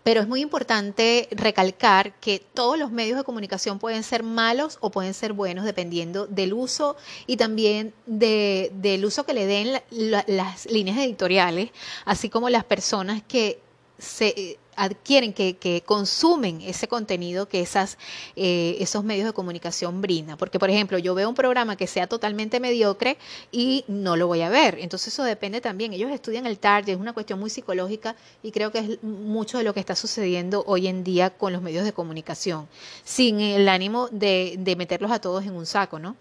Pero 0.02 0.22
es 0.22 0.28
muy 0.28 0.40
importante 0.40 1.28
recalcar 1.32 2.14
que 2.18 2.38
todos 2.38 2.78
los 2.78 2.90
medios 2.90 3.18
de 3.18 3.24
comunicación 3.24 3.78
pueden 3.78 4.02
ser 4.02 4.22
malos 4.22 4.78
o 4.80 4.90
pueden 4.90 5.12
ser 5.12 5.34
buenos 5.34 5.66
dependiendo 5.66 6.26
del 6.26 6.54
uso 6.54 6.96
y 7.26 7.36
también 7.36 7.92
del 8.06 9.04
uso 9.04 9.26
que 9.26 9.34
le 9.34 9.44
den 9.44 9.82
las 9.90 10.64
líneas 10.64 10.96
editoriales, 10.96 11.72
así 12.06 12.30
como 12.30 12.48
las 12.48 12.64
personas 12.64 13.22
que 13.28 13.60
se 13.98 14.58
adquieren, 14.78 15.32
que, 15.32 15.82
consumen 15.84 16.60
ese 16.62 16.86
contenido 16.86 17.48
que 17.48 17.60
esas, 17.60 17.98
eh, 18.36 18.76
esos 18.78 19.02
medios 19.02 19.26
de 19.26 19.32
comunicación 19.32 20.00
brindan. 20.00 20.38
Porque, 20.38 20.58
por 20.58 20.70
ejemplo, 20.70 20.98
yo 20.98 21.14
veo 21.14 21.28
un 21.28 21.34
programa 21.34 21.76
que 21.76 21.86
sea 21.86 22.06
totalmente 22.06 22.60
mediocre 22.60 23.18
y 23.50 23.84
no 23.88 24.16
lo 24.16 24.28
voy 24.28 24.42
a 24.42 24.48
ver. 24.48 24.78
Entonces 24.80 25.12
eso 25.12 25.24
depende 25.24 25.60
también. 25.60 25.92
Ellos 25.92 26.10
estudian 26.12 26.46
el 26.46 26.58
target, 26.58 26.94
es 26.94 27.00
una 27.00 27.12
cuestión 27.12 27.40
muy 27.40 27.50
psicológica 27.50 28.14
y 28.42 28.52
creo 28.52 28.70
que 28.70 28.78
es 28.78 29.02
mucho 29.02 29.58
de 29.58 29.64
lo 29.64 29.74
que 29.74 29.80
está 29.80 29.96
sucediendo 29.96 30.62
hoy 30.66 30.86
en 30.86 31.02
día 31.02 31.30
con 31.30 31.52
los 31.52 31.60
medios 31.60 31.84
de 31.84 31.92
comunicación, 31.92 32.68
sin 33.04 33.40
el 33.40 33.68
ánimo 33.68 34.08
de, 34.12 34.54
de 34.58 34.76
meterlos 34.76 35.10
a 35.10 35.20
todos 35.20 35.44
en 35.44 35.54
un 35.54 35.66
saco, 35.66 35.98
¿no? 35.98 36.16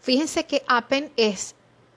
Fíjense 0.00 0.44
que 0.44 0.62
Appen 0.66 1.10
es 1.16 1.54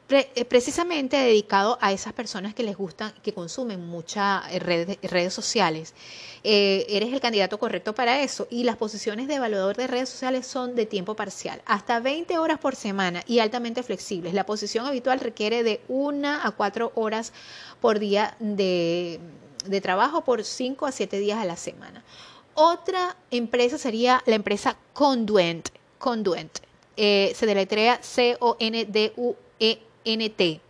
eh, 0.10 0.46
precisamente 0.46 1.18
dedicado 1.18 1.78
a 1.82 1.92
esas 1.92 2.14
personas 2.14 2.54
que 2.54 2.64
les 2.64 2.78
gustan, 2.78 3.14
que 3.22 3.34
consumen 3.34 3.86
muchas 3.86 4.42
eh, 4.54 4.60
redes, 4.60 4.98
redes 5.02 5.34
sociales. 5.34 5.94
Eh, 6.46 6.86
eres 6.88 7.12
el 7.12 7.20
candidato 7.20 7.60
correcto 7.60 7.94
para 7.94 8.22
eso. 8.22 8.48
Y 8.50 8.64
las 8.64 8.78
posiciones 8.78 9.28
de 9.28 9.36
evaluador 9.36 9.76
de 9.76 9.86
redes 9.86 10.08
sociales 10.08 10.48
son 10.48 10.76
de 10.76 10.86
tiempo 10.86 11.18
parcial, 11.18 11.62
hasta 11.66 12.00
20 12.00 12.38
horas 12.38 12.58
por 12.58 12.78
semana 12.78 13.22
y 13.28 13.40
altamente 13.40 13.84
flexibles. 13.84 14.34
La 14.34 14.46
posición 14.46 14.86
habitual 14.86 15.20
requiere 15.20 15.64
de 15.64 15.82
una 15.90 16.48
a 16.48 16.52
cuatro 16.52 16.94
horas 16.96 17.34
por 17.82 18.00
día 18.00 18.38
de, 18.40 19.20
trabajo 19.82 20.24
por 20.24 20.46
5 20.46 20.86
a 20.86 20.94
7 20.94 21.20
días 21.20 21.38
a 21.38 21.44
la 21.44 21.58
semana. 21.58 22.02
Otra 22.54 23.18
empresa 23.30 23.78
sería 23.78 24.24
la 24.26 24.36
empresa 24.36 24.78
Conduent. 24.94 25.68
Conduent. 25.98 26.60
se 26.96 27.46
deletrea 27.46 28.00
C-O-N-D-U-E 28.02 29.87
NT. 30.08 30.62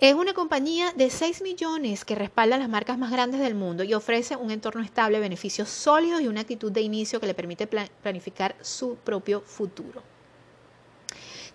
Es 0.00 0.14
una 0.14 0.34
compañía 0.34 0.92
de 0.96 1.10
6 1.10 1.42
millones 1.42 2.04
que 2.04 2.16
respalda 2.16 2.58
las 2.58 2.68
marcas 2.68 2.98
más 2.98 3.12
grandes 3.12 3.40
del 3.40 3.54
mundo 3.54 3.84
y 3.84 3.94
ofrece 3.94 4.34
un 4.34 4.50
entorno 4.50 4.82
estable, 4.82 5.20
beneficios 5.20 5.68
sólidos 5.68 6.20
y 6.20 6.26
una 6.26 6.40
actitud 6.40 6.72
de 6.72 6.80
inicio 6.80 7.20
que 7.20 7.28
le 7.28 7.34
permite 7.34 7.68
planificar 7.68 8.56
su 8.60 8.96
propio 8.96 9.42
futuro. 9.42 10.02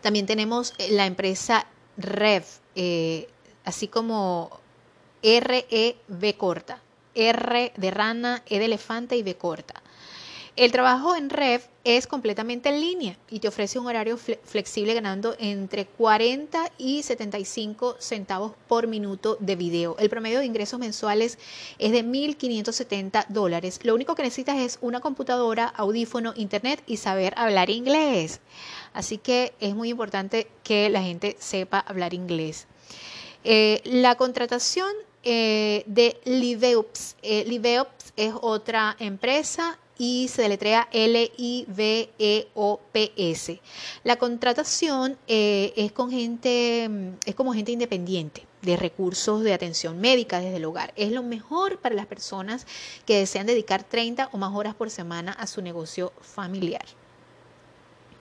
También 0.02 0.26
tenemos 0.26 0.73
eh, 0.78 0.91
la 0.91 1.06
empresa 1.06 1.67
Rev, 1.97 2.45
eh, 2.76 3.28
así 3.65 3.89
como 3.89 4.50
REV 5.21 6.38
corta, 6.38 6.82
R 7.15 7.73
de 7.76 7.91
rana, 7.91 8.43
E 8.45 8.60
de 8.60 8.65
elefante 8.65 9.17
y 9.17 9.23
V 9.23 9.36
corta. 9.36 9.82
El 10.58 10.72
trabajo 10.72 11.15
en 11.15 11.30
Rev 11.30 11.62
es 11.84 12.08
completamente 12.08 12.70
en 12.70 12.82
línea 12.82 13.15
y 13.30 13.41
te 13.41 13.48
ofrece 13.48 13.78
un 13.78 13.86
horario 13.86 14.17
flexible 14.17 14.96
ganando 14.96 15.36
entre 15.38 15.86
40 15.86 16.72
y 16.80 17.04
75 17.04 17.98
centavos 18.00 18.54
por 18.67 18.88
minuto 18.88 19.38
de 19.39 19.56
video. 19.56 19.96
El 20.00 20.10
promedio 20.10 20.39
de 20.39 20.48
ingresos 20.48 20.80
mensuales 20.80 21.38
es 21.78 21.91
de 21.91 22.04
1.570 22.04 23.28
dólares. 23.28 23.82
Lo 23.84 23.93
único 23.93 24.15
que 24.15 24.24
necesitas 24.24 24.58
es 24.58 24.80
una 24.82 25.00
computadora, 25.00 25.67
audífono, 25.67 26.34
internet 26.36 26.82
y 26.88 26.98
saber 26.98 27.36
hablar 27.38 27.70
inglés. 27.70 28.39
Así 28.93 29.20
que 29.20 29.54
es 29.60 29.76
muy 29.76 29.89
importante 29.89 30.48
que 30.63 30.89
la 30.89 31.04
gente 31.04 31.36
sepa 31.38 31.82
hablar 31.82 32.15
inglés. 32.15 32.65
Eh, 33.43 33.82
la 33.84 34.15
contratación 34.15 34.89
eh, 35.22 35.84
de 35.86 36.20
Liveops. 36.26 37.15
Eh, 37.22 37.46
Liveops 37.46 38.13
es 38.15 38.34
otra 38.41 38.96
empresa 38.98 39.78
y 39.98 40.28
se 40.28 40.44
deletrea 40.44 40.88
L-I-V-E-O-P-S. 40.92 41.62
La 44.04 44.18
contratación 44.18 45.18
eh, 45.28 45.74
es 45.76 45.92
con 45.92 46.12
gente, 46.12 46.90
es 47.26 47.36
como 47.36 47.54
gente 47.54 47.72
independiente 47.72 48.46
de 48.62 48.76
recursos 48.76 49.44
de 49.44 49.54
atención 49.54 50.00
médica 50.00 50.40
desde 50.40 50.58
el 50.58 50.66
hogar. 50.66 50.94
Es 50.96 51.12
lo 51.12 51.24
mejor 51.24 51.80
para 51.80 51.96
las 51.96 52.06
personas 52.06 52.68
que 53.06 53.18
desean 53.20 53.48
dedicar 53.48 53.84
30 53.84 54.30
o 54.32 54.38
más 54.38 54.54
horas 54.54 54.76
por 54.76 54.90
semana 54.90 55.32
a 55.34 55.48
su 55.48 55.62
negocio 55.62 56.12
familiar. 56.22 56.86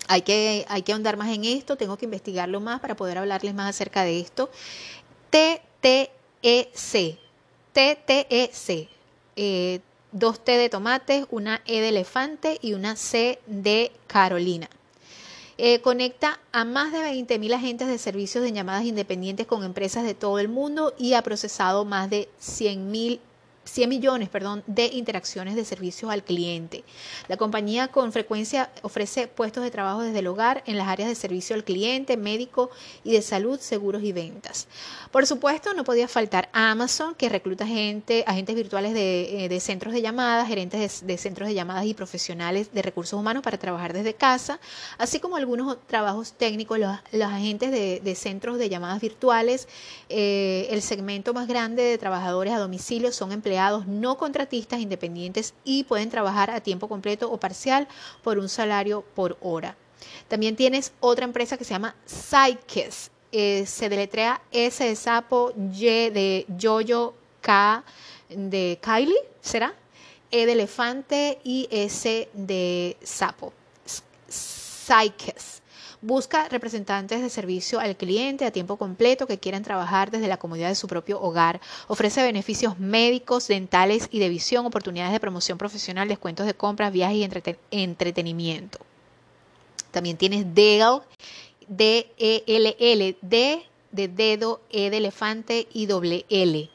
Hay 0.09 0.23
que, 0.23 0.65
hay 0.69 0.83
que 0.83 0.93
ahondar 0.93 1.17
más 1.17 1.35
en 1.35 1.45
esto, 1.45 1.77
tengo 1.77 1.97
que 1.97 2.05
investigarlo 2.05 2.61
más 2.61 2.81
para 2.81 2.95
poder 2.95 3.19
hablarles 3.19 3.55
más 3.55 3.71
acerca 3.71 4.05
de 4.05 4.21
esto. 4.21 4.51
T-T-E-C. 5.31 7.19
T-T-E-C. 7.73 8.89
Eh, 9.35 9.81
dos 10.13 10.45
T 10.45 10.57
de 10.57 10.69
tomates, 10.69 11.27
una 11.31 11.63
E 11.67 11.81
de 11.81 11.89
elefante 11.91 12.59
y 12.63 12.75
una 12.75 12.97
C 12.97 13.39
de 13.47 13.93
Carolina. 14.07 14.69
Eh, 15.59 15.81
conecta 15.81 16.39
a 16.53 16.67
más 16.67 16.93
de 16.93 16.99
20.000 16.99 17.55
agentes 17.55 17.89
de 17.89 17.97
servicios 17.97 18.45
de 18.45 18.53
llamadas 18.53 18.85
independientes 18.85 19.47
con 19.47 19.65
empresas 19.65 20.05
de 20.05 20.15
todo 20.15 20.39
el 20.39 20.49
mundo 20.49 20.93
y 20.99 21.15
ha 21.15 21.23
procesado 21.23 21.87
más 21.87 22.11
de 22.11 22.29
100.000 22.43 23.21
100 23.67 23.89
millones 23.89 24.29
perdón, 24.29 24.63
de 24.67 24.87
interacciones 24.87 25.57
de 25.57 25.65
servicios 25.65 26.11
al 26.11 26.23
cliente. 26.23 26.85
La 27.29 27.37
compañía 27.37 27.89
con 27.89 28.13
frecuencia 28.13 28.71
ofrece 28.83 29.27
puestos 29.27 29.63
de 29.63 29.71
trabajo 29.71 30.03
desde 30.03 30.21
el 30.21 30.27
hogar 30.29 30.63
en 30.67 30.77
las 30.79 30.89
áreas 30.89 31.09
de 31.09 31.15
servicio 31.15 31.55
al 31.55 31.65
cliente, 31.65 32.17
médico 32.17 32.71
y 33.05 33.13
de 33.13 33.23
salud, 33.23 33.59
seguros 33.61 34.03
y 34.03 34.13
ventas. 34.13 34.69
Por 35.11 35.27
supuesto, 35.27 35.75
no 35.75 35.85
podía 35.85 36.09
faltar 36.09 36.49
Amazon, 36.53 37.15
que 37.15 37.29
recluta 37.29 37.67
gente, 37.67 38.25
agentes 38.27 38.55
virtuales 38.55 38.95
de, 38.95 39.47
eh, 39.47 39.61
centros 39.61 39.93
de 39.93 40.03
llamadas, 40.03 40.47
gerentes 40.47 41.07
de, 41.07 41.19
centros 41.19 41.49
de 41.49 41.55
llamadas 41.55 41.87
y 41.87 41.95
profesionales 41.95 42.71
de 42.73 42.83
recursos 42.83 43.19
humanos 43.19 43.43
para 43.43 43.59
trabajar 43.59 43.93
desde 43.93 44.15
casa, 44.15 44.61
así 44.99 45.19
como 45.19 45.37
algunos 45.37 45.79
trabajos 45.87 46.33
técnicos, 46.33 46.79
los, 46.79 47.23
agentes 47.23 47.71
de, 47.71 48.15
centros 48.15 48.59
de 48.59 48.69
llamadas 48.69 49.01
virtuales. 49.01 49.69
Eh, 50.09 50.69
el 50.71 50.83
segmento 50.83 51.35
más 51.35 51.49
grande 51.49 51.83
de 51.83 51.99
trabajadores 51.99 52.53
a 52.53 52.59
domicilio 52.59 53.11
son 53.13 53.33
empleados 53.33 53.56
no 53.87 54.17
contratistas 54.17 54.81
independientes 54.81 55.55
y 55.65 55.85
pueden 55.85 56.11
trabajar 56.11 56.51
a 56.51 56.61
tiempo 56.61 56.89
completo 56.89 57.31
o 57.31 57.39
parcial 57.39 57.89
por 58.23 58.39
un 58.39 58.49
salario 58.49 59.03
por 59.15 59.37
hora. 59.41 59.77
También 60.29 60.57
tienes 60.57 60.93
otra 61.01 61.25
empresa 61.25 61.57
que 61.57 61.65
se 61.65 61.75
llama 61.75 61.95
Psyches. 62.07 63.11
Eh, 63.33 63.67
se 63.67 63.89
deletrea 63.89 64.41
S 64.53 64.83
de 64.83 64.97
sapo, 64.97 65.53
Y 65.57 66.11
de 66.11 66.47
yoyo, 66.57 67.15
K 67.41 67.85
de 68.29 68.79
Kylie, 68.83 69.19
¿será? 69.41 69.75
E 70.31 70.47
de 70.47 70.53
elefante 70.53 71.39
y 71.45 71.69
S 71.71 72.29
de 72.33 72.97
sapo. 73.03 73.53
Psyches. 74.29 75.63
Busca 76.03 76.49
representantes 76.49 77.23
de 77.23 77.31
servicio 77.31 77.81
al 77.81 77.97
cliente 77.97 78.45
a 78.45 78.51
tiempo 78.51 78.77
completo 78.77 79.27
que 79.27 79.39
quieran 79.39 79.63
trabajar 79.63 80.11
desde 80.11 80.29
la 80.29 80.37
comodidad 80.37 80.69
de 80.69 80.75
su 80.75 80.87
propio 80.87 81.21
hogar. 81.21 81.61
Ofrece 81.89 82.23
beneficios 82.23 82.79
médicos, 82.79 83.49
dentales 83.49 84.09
y 84.11 84.19
de 84.19 84.29
visión, 84.29 84.67
oportunidades 84.67 85.13
de 85.13 85.21
promoción 85.21 85.59
profesional, 85.59 86.09
descuentos 86.09 86.47
de 86.47 86.55
compras, 86.55 86.93
viajes 86.93 87.17
y 87.71 87.83
entretenimiento. 87.83 88.79
También 89.91 90.17
tienes 90.17 90.55
Dale, 90.55 91.01
D-E-L-L, 91.69 93.17
D 93.23 93.63
de 93.93 94.09
dedo, 94.09 94.61
E 94.71 94.91
de 94.91 94.99
elefante 94.99 95.67
y 95.73 95.87
doble 95.87 96.27
L. 96.29 96.71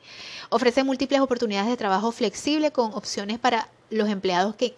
Ofrece 0.50 0.84
múltiples 0.84 1.22
oportunidades 1.22 1.70
de 1.70 1.78
trabajo 1.78 2.12
flexible 2.12 2.72
con 2.72 2.94
opciones 2.94 3.40
para 3.40 3.70
los 3.92 4.10
empleados 4.10 4.56
que, 4.56 4.74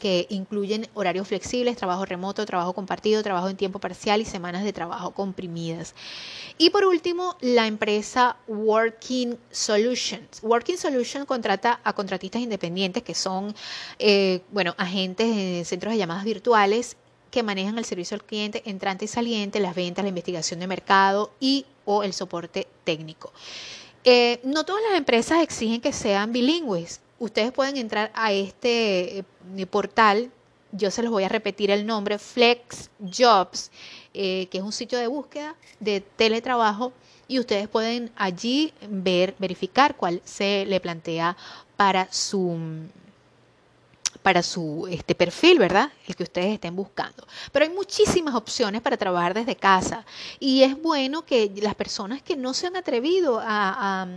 que 0.00 0.26
incluyen 0.30 0.88
horarios 0.94 1.28
flexibles, 1.28 1.76
trabajo 1.76 2.04
remoto, 2.04 2.44
trabajo 2.46 2.72
compartido, 2.72 3.22
trabajo 3.22 3.48
en 3.48 3.56
tiempo 3.56 3.78
parcial 3.78 4.20
y 4.20 4.24
semanas 4.24 4.64
de 4.64 4.72
trabajo 4.72 5.12
comprimidas. 5.12 5.94
Y 6.58 6.70
por 6.70 6.84
último, 6.84 7.36
la 7.40 7.66
empresa 7.66 8.36
Working 8.48 9.36
Solutions. 9.50 10.42
Working 10.42 10.78
Solutions 10.78 11.26
contrata 11.26 11.80
a 11.84 11.92
contratistas 11.92 12.42
independientes 12.42 13.02
que 13.02 13.14
son, 13.14 13.54
eh, 13.98 14.40
bueno, 14.50 14.74
agentes 14.78 15.26
en 15.26 15.64
centros 15.64 15.92
de 15.92 15.98
llamadas 15.98 16.24
virtuales 16.24 16.96
que 17.30 17.42
manejan 17.42 17.76
el 17.78 17.84
servicio 17.84 18.14
al 18.14 18.24
cliente 18.24 18.62
entrante 18.64 19.04
y 19.06 19.08
saliente, 19.08 19.60
las 19.60 19.74
ventas, 19.74 20.04
la 20.04 20.08
investigación 20.08 20.60
de 20.60 20.68
mercado 20.68 21.32
y 21.40 21.66
o 21.84 22.02
el 22.02 22.12
soporte 22.12 22.68
técnico. 22.84 23.32
Eh, 24.04 24.38
no 24.44 24.64
todas 24.64 24.82
las 24.88 24.98
empresas 24.98 25.42
exigen 25.42 25.80
que 25.80 25.92
sean 25.92 26.32
bilingües. 26.32 27.00
Ustedes 27.24 27.52
pueden 27.52 27.78
entrar 27.78 28.12
a 28.14 28.32
este 28.32 29.20
eh, 29.56 29.66
portal, 29.70 30.30
yo 30.72 30.90
se 30.90 31.02
los 31.02 31.10
voy 31.10 31.24
a 31.24 31.30
repetir 31.30 31.70
el 31.70 31.86
nombre, 31.86 32.18
Flex 32.18 32.90
Jobs, 33.00 33.70
eh, 34.12 34.46
que 34.50 34.58
es 34.58 34.62
un 34.62 34.72
sitio 34.72 34.98
de 34.98 35.06
búsqueda 35.06 35.56
de 35.80 36.02
teletrabajo 36.02 36.92
y 37.26 37.38
ustedes 37.38 37.66
pueden 37.66 38.10
allí 38.14 38.74
ver, 38.90 39.34
verificar 39.38 39.96
cuál 39.96 40.20
se 40.26 40.66
le 40.66 40.80
plantea 40.80 41.34
para 41.78 42.12
su 42.12 42.58
para 44.24 44.42
su 44.42 44.88
este 44.90 45.14
perfil, 45.14 45.58
¿verdad? 45.58 45.92
El 46.08 46.16
que 46.16 46.22
ustedes 46.22 46.54
estén 46.54 46.74
buscando. 46.74 47.26
Pero 47.52 47.66
hay 47.66 47.70
muchísimas 47.70 48.34
opciones 48.34 48.80
para 48.80 48.96
trabajar 48.96 49.34
desde 49.34 49.54
casa 49.54 50.06
y 50.40 50.62
es 50.62 50.80
bueno 50.80 51.26
que 51.26 51.52
las 51.56 51.74
personas 51.74 52.22
que 52.22 52.34
no 52.34 52.54
se 52.54 52.66
han 52.66 52.74
atrevido 52.74 53.38
a, 53.44 54.08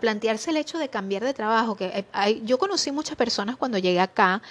plantearse 0.00 0.50
el 0.50 0.56
hecho 0.56 0.76
de 0.76 0.88
cambiar 0.88 1.22
de 1.22 1.32
trabajo, 1.32 1.76
que 1.76 2.04
hay, 2.12 2.42
yo 2.44 2.58
conocí 2.58 2.90
muchas 2.90 3.14
personas 3.16 3.56
cuando 3.56 3.78
llegué 3.78 4.00
acá 4.00 4.42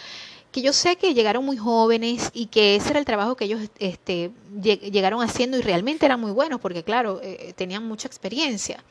que 0.54 0.62
yo 0.62 0.72
sé 0.72 0.96
que 0.96 1.14
llegaron 1.14 1.44
muy 1.44 1.58
jóvenes 1.58 2.30
y 2.34 2.46
que 2.46 2.78
ese 2.78 2.92
era 2.92 3.00
el 3.00 3.06
trabajo 3.06 3.36
que 3.36 3.44
ellos 3.44 3.60
este, 3.80 4.32
llegaron 4.62 5.22
haciendo 5.22 5.58
y 5.58 5.62
realmente 5.62 6.06
eran 6.06 6.22
muy 6.22 6.32
buenos 6.32 6.62
porque 6.62 6.84
claro, 6.84 7.20
eh, 7.22 7.52
tenían 7.58 7.86
mucha 7.86 8.08
experiencia. 8.08 8.82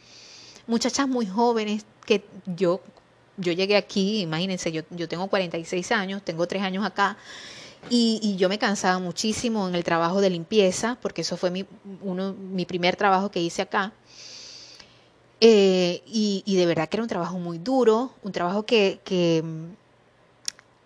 Muchachas 0.66 1.08
muy 1.08 1.24
jóvenes 1.24 1.86
que 2.04 2.22
yo 2.44 2.80
yo 3.36 3.52
llegué 3.52 3.76
aquí, 3.76 4.20
imagínense, 4.20 4.72
yo, 4.72 4.82
yo 4.90 5.08
tengo 5.08 5.28
46 5.28 5.92
años, 5.92 6.22
tengo 6.22 6.46
tres 6.46 6.62
años 6.62 6.84
acá, 6.84 7.16
y, 7.90 8.36
yo 8.36 8.48
me 8.48 8.58
cansaba 8.58 8.98
muchísimo 8.98 9.68
en 9.68 9.74
el 9.74 9.84
trabajo 9.84 10.20
de 10.20 10.30
limpieza, 10.30 10.96
porque 11.02 11.22
eso 11.22 11.36
fue 11.36 11.50
mi, 11.50 11.66
uno, 12.02 12.32
mi 12.32 12.64
primer 12.64 12.96
trabajo 12.96 13.30
que 13.30 13.40
hice 13.40 13.62
acá. 13.62 13.92
Eh, 15.40 16.02
y, 16.06 16.56
de 16.56 16.66
verdad 16.66 16.88
que 16.88 16.96
era 16.96 17.02
un 17.02 17.08
trabajo 17.08 17.38
muy 17.38 17.58
duro, 17.58 18.12
un 18.22 18.30
trabajo 18.32 18.64
que, 18.64 19.00
que 19.04 19.42
mm, 19.44 19.64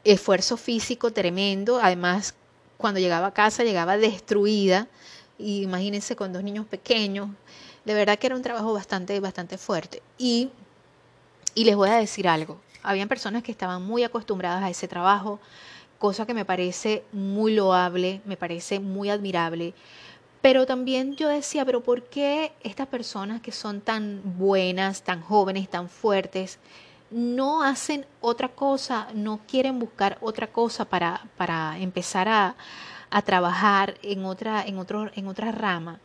esfuerzo 0.05 0.57
físico 0.57 1.13
tremendo, 1.13 1.79
además 1.83 2.35
cuando 2.79 3.01
llegaba 3.01 3.29
a 3.29 3.35
casa 3.35 3.65
llegaba 3.65 3.99
destruida, 3.99 4.89
y 5.39 5.63
imagínense 5.63 6.17
con 6.17 6.33
dos 6.33 6.43
niños 6.43 6.67
pequeños, 6.67 7.29
de 7.85 7.95
verdad 7.95 8.19
que 8.19 8.27
era 8.27 8.37
un 8.37 8.43
trabajo 8.43 8.73
bastante, 8.73 9.21
bastante 9.21 9.59
fuerte. 9.59 10.03
Y 10.19 10.51
y 11.57 11.65
les 11.65 11.75
voy 11.75 11.89
a 11.89 11.97
decir 11.97 12.29
algo, 12.29 12.61
habían 12.83 13.09
personas 13.09 13.43
que 13.43 13.51
estaban 13.51 13.83
muy 13.83 14.05
acostumbradas 14.05 14.63
a 14.63 14.69
ese 14.69 14.87
trabajo, 14.87 15.41
cosa 15.99 16.27
que 16.27 16.35
me 16.35 16.45
parece 16.45 17.03
muy 17.13 17.55
loable, 17.55 18.21
me 18.27 18.37
parece 18.37 18.79
muy 18.79 19.09
admirable. 19.09 19.73
Pero 20.43 20.67
también 20.67 21.17
yo 21.17 21.29
decía, 21.29 21.65
pero 21.65 21.83
¿por 21.83 22.03
qué 22.05 22.53
estas 22.63 22.87
personas 22.89 23.41
que 23.41 23.53
son 23.53 23.81
tan 23.81 24.21
buenas, 24.39 25.03
tan 25.03 25.23
jóvenes, 25.23 25.71
tan 25.71 25.89
fuertes, 25.89 26.59
no 27.11 27.63
hacen 27.63 28.05
otra 28.21 28.49
cosa, 28.49 29.09
no 29.15 29.41
quieren 29.49 29.79
buscar 29.79 30.19
otra 30.21 30.49
cosa 30.49 30.85
para, 30.85 31.27
para 31.39 31.79
empezar 31.79 32.29
a, 32.29 32.55
a 33.09 33.23
trabajar 33.23 33.95
en 34.03 34.27
otra, 34.27 34.63
en, 34.63 34.79
otro, 34.79 35.11
en 35.15 35.27
otra 35.27 35.53
rama? 35.53 36.01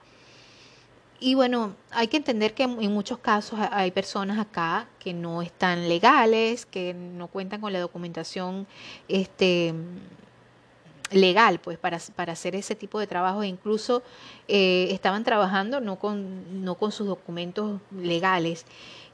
Y 1.24 1.36
bueno, 1.36 1.76
hay 1.92 2.08
que 2.08 2.18
entender 2.18 2.56
que 2.56 2.64
en 2.64 2.92
muchos 2.92 3.20
casos 3.20 3.60
hay 3.72 3.92
personas 3.92 4.40
acá 4.40 4.88
que 4.98 5.14
no 5.14 5.44
están 5.44 5.88
legales, 5.88 6.66
que 6.66 6.96
no 6.96 7.28
cuentan 7.28 7.62
con 7.62 7.72
la 7.72 7.80
documentación 7.80 8.66
este, 9.08 9.72
legal 11.12 11.60
pues 11.60 11.78
para, 11.78 12.00
para 12.16 12.34
hacer 12.34 12.56
ese 12.56 12.74
tipo 12.74 13.00
de 13.00 13.06
trabajo 13.06 13.44
e 13.44 13.48
incluso 13.48 14.02
eh, 14.48 14.88
estaban 14.90 15.24
trabajando 15.24 15.80
no 15.80 16.00
con, 16.00 16.66
no 16.66 16.74
con 16.74 16.92
sus 16.92 17.06
documentos 17.06 17.80
legales. 17.96 18.66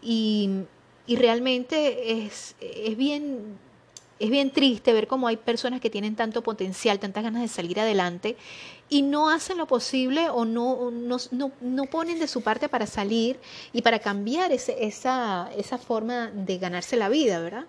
Y, 0.02 0.62
y 1.08 1.18
realmente 1.18 2.24
es, 2.24 2.56
es 2.62 2.96
bien 2.96 3.58
es 4.20 4.30
bien 4.30 4.52
triste 4.52 4.94
ver 4.94 5.08
cómo 5.08 5.28
hay 5.28 5.38
personas 5.38 5.80
que 5.80 5.90
tienen 5.90 6.16
tanto 6.16 6.42
potencial, 6.42 7.00
tantas 7.00 7.24
ganas 7.24 7.42
de 7.42 7.48
salir 7.48 7.80
adelante 7.80 8.36
y 8.90 9.02
no 9.02 9.30
hacen 9.30 9.58
lo 9.58 9.68
posible 9.68 10.30
o 10.30 10.46
no, 10.46 10.92
no, 10.92 11.18
no, 11.62 11.86
ponen 11.86 12.20
de 12.20 12.28
su 12.28 12.42
parte 12.42 12.70
para 12.70 12.88
salir 12.88 13.40
y 13.74 13.82
para 13.82 14.00
cambiar 14.00 14.52
ese, 14.52 14.86
esa, 14.86 15.50
esa 15.58 15.78
forma 15.78 16.28
de 16.28 16.58
ganarse 16.58 16.96
la 16.96 17.10
vida, 17.10 17.40
¿verdad? 17.40 17.66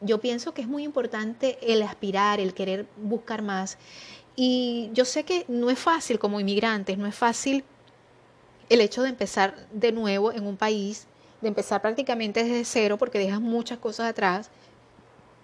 Yo 0.00 0.20
pienso 0.20 0.54
que 0.54 0.62
es 0.62 0.68
muy 0.68 0.84
importante 0.84 1.58
el 1.62 1.82
aspirar, 1.82 2.38
el 2.38 2.54
querer 2.54 2.86
buscar 2.96 3.42
más. 3.42 3.78
Y 4.36 4.90
yo 4.92 5.04
sé 5.04 5.24
que 5.24 5.46
no 5.48 5.70
es 5.70 5.78
fácil 5.78 6.18
como 6.18 6.38
inmigrantes, 6.38 6.98
no 6.98 7.06
es 7.06 7.14
fácil 7.14 7.64
el 8.68 8.80
hecho 8.80 9.02
de 9.02 9.08
empezar 9.08 9.66
de 9.72 9.92
nuevo 9.92 10.32
en 10.32 10.46
un 10.46 10.56
país, 10.56 11.06
de 11.40 11.48
empezar 11.48 11.82
prácticamente 11.82 12.44
desde 12.44 12.64
cero 12.64 12.98
porque 12.98 13.18
dejas 13.18 13.40
muchas 13.40 13.78
cosas 13.78 14.10
atrás 14.10 14.50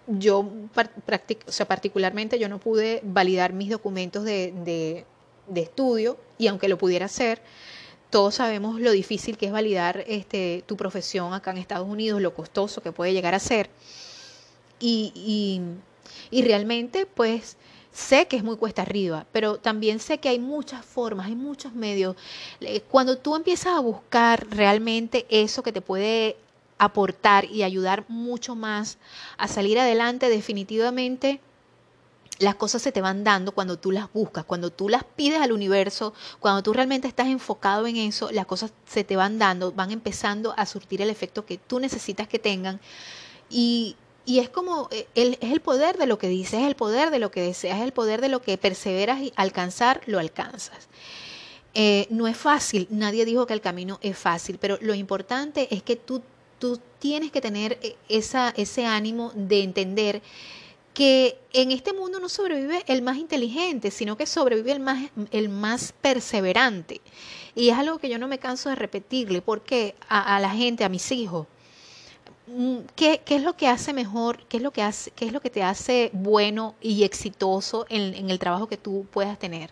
yo, 0.07 0.49
sea, 1.47 1.67
particularmente, 1.67 2.39
yo 2.39 2.49
no 2.49 2.59
pude 2.59 3.01
validar 3.05 3.53
mis 3.53 3.71
documentos 3.71 4.25
de, 4.25 5.05
estudio 5.55 6.17
y 6.39 6.47
aunque 6.47 6.69
lo 6.69 6.79
pudiera 6.79 7.07
hacer, 7.07 7.43
todos 8.11 8.37
sabemos 8.37 8.81
lo 8.81 8.91
difícil 8.91 9.39
que 9.39 9.47
es 9.47 9.53
validar 9.53 10.05
este, 10.07 10.65
tu 10.67 10.77
profesión 10.77 11.33
acá 11.35 11.51
en 11.51 11.59
Estados 11.59 11.89
Unidos, 11.89 12.21
lo 12.21 12.35
costoso 12.35 12.83
que 12.83 12.93
puede 12.93 13.13
llegar 13.13 13.35
a 13.35 13.39
ser. 13.39 13.71
Y, 14.81 15.63
y, 16.31 16.43
realmente, 16.43 17.07
pues, 17.07 17.57
sé 17.93 18.27
que 18.27 18.37
es 18.37 18.43
muy 18.43 18.57
cuesta 18.57 18.83
arriba, 18.83 19.27
pero 19.31 19.59
también 19.59 20.01
sé 20.01 20.19
que 20.19 20.29
hay 20.29 20.41
muchas 20.41 20.85
formas, 20.85 21.27
hay 21.27 21.37
muchos 21.37 21.73
medios. 21.73 22.17
Eh, 22.61 22.81
cuando 22.91 23.17
tú 23.17 23.37
empiezas 23.37 23.77
a 23.77 23.81
buscar 23.81 24.47
realmente 24.51 25.25
eso 25.31 25.63
que 25.63 25.73
te 25.73 25.81
puede 25.81 26.37
aportar 26.85 27.45
y 27.45 27.63
ayudar 27.63 28.05
mucho 28.09 28.57
más 28.57 28.99
a 29.39 29.47
salir 29.47 29.79
adelante, 29.79 30.29
definitivamente 30.29 31.41
las 32.41 32.57
cosas 32.57 32.83
se 32.83 32.91
te 32.91 33.01
van 33.01 33.23
dando 33.23 33.53
cuando 33.53 33.79
tú 33.79 33.93
las 33.93 34.13
buscas, 34.13 34.45
cuando 34.45 34.71
tú 34.71 34.89
las 34.89 35.05
pides 35.05 35.41
al 35.41 35.53
universo, 35.53 36.13
cuando 36.41 36.61
tú 36.61 36.73
realmente 36.73 37.07
estás 37.07 37.29
enfocado 37.29 37.87
en 37.87 37.97
eso, 37.97 38.33
las 38.33 38.47
cosas 38.47 38.73
se 38.85 39.05
te 39.05 39.15
van 39.15 39.39
dando, 39.39 39.71
van 39.71 39.93
empezando 39.93 40.55
a 40.57 40.67
surtir 40.67 41.01
el 41.03 41.11
efecto 41.11 41.47
que 41.47 41.57
tú 41.57 41.79
necesitas 41.79 42.27
que 42.27 42.41
tengan. 42.41 42.81
Y, 43.49 43.97
es 44.27 44.49
como, 44.49 44.89
eh, 44.91 45.07
el, 45.15 45.39
es 45.41 45.53
el 45.53 45.61
poder 45.61 45.99
de 45.99 46.07
lo 46.07 46.19
que 46.19 46.29
dices, 46.29 46.55
es 46.55 46.67
el 46.67 46.75
poder 46.75 47.11
de 47.11 47.21
lo 47.21 47.31
que 47.31 47.43
deseas, 47.43 47.79
es 47.79 47.85
el 47.85 47.93
poder 47.93 48.21
de 48.21 48.29
lo 48.29 48.43
que 48.43 48.59
perseveras 48.59 49.21
y 49.21 49.33
alcanzar, 49.37 50.01
lo 50.07 50.19
alcanzas. 50.19 50.89
Eh, 51.75 52.07
no 52.11 52.27
es 52.27 52.37
fácil, 52.37 52.89
nadie 52.91 53.25
dijo 53.25 53.47
que 53.47 53.55
el 53.55 53.61
camino 53.61 53.99
es 54.03 54.19
fácil, 54.19 54.59
pero 54.59 54.79
lo 54.81 54.95
importante 54.95 55.75
es 55.75 55.83
que 55.83 55.97
tú 55.97 56.23
tú 56.63 56.79
tienes 57.01 57.33
que 57.33 57.41
tener 57.41 57.77
eh, 57.83 57.97
esa, 58.09 58.51
ese 58.57 58.87
ánimo 58.87 59.33
de 59.35 59.65
entender 59.65 60.23
que 60.95 61.37
en 61.53 61.73
este 61.73 61.93
mundo 61.93 62.21
no 62.21 62.29
sobrevive 62.29 62.85
el 62.87 63.03
más 63.03 63.17
inteligente, 63.17 63.91
sino 63.91 64.17
que 64.17 64.27
sobrevive 64.27 64.71
el 64.71 64.79
más, 64.79 65.11
el 65.33 65.49
más 65.49 65.93
perseverante. 66.01 67.01
Y 67.57 67.71
es 67.71 67.77
algo 67.77 67.99
que 67.99 68.09
yo 68.09 68.17
no 68.17 68.29
me 68.29 68.39
canso 68.39 68.69
de 68.69 68.77
repetirle, 68.77 69.43
porque 69.43 69.97
a, 70.09 70.37
a 70.37 70.39
la 70.39 70.51
gente, 70.51 70.85
a 70.85 70.89
mis 70.89 71.11
hijos, 71.11 71.49
¿Qué, 72.97 73.21
¿Qué, 73.25 73.37
es 73.37 73.43
lo 73.43 73.57
que 73.57 73.69
hace 73.69 73.93
mejor? 73.93 74.45
¿Qué 74.47 74.59
es 74.59 74.63
lo 74.63 74.73
que, 74.73 74.83
hace, 74.83 75.11
qué 75.13 75.27
es 75.27 75.33
lo 75.33 75.41
que 75.41 75.51
te 75.51 75.63
hace 75.63 76.11
bueno 76.13 76.75
y 76.81 77.05
exitoso 77.05 77.87
en, 77.89 78.15
en 78.15 78.31
el 78.31 78.39
trabajo 78.39 78.69
que 78.69 78.77
tú 78.77 79.07
puedas 79.11 79.39
tener? 79.39 79.71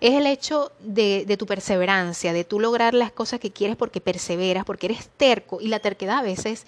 es 0.00 0.14
el 0.14 0.26
hecho 0.26 0.72
de, 0.80 1.36
tu 1.38 1.46
perseverancia, 1.46 2.32
de 2.32 2.44
tú 2.44 2.60
lograr 2.60 2.94
las 2.94 3.12
cosas 3.12 3.40
que 3.40 3.50
quieres 3.50 3.76
porque 3.76 4.00
perseveras, 4.00 4.64
porque 4.64 4.86
eres 4.86 5.08
terco 5.16 5.60
y 5.60 5.68
la 5.68 5.78
terquedad 5.78 6.18
a 6.18 6.22
veces 6.22 6.66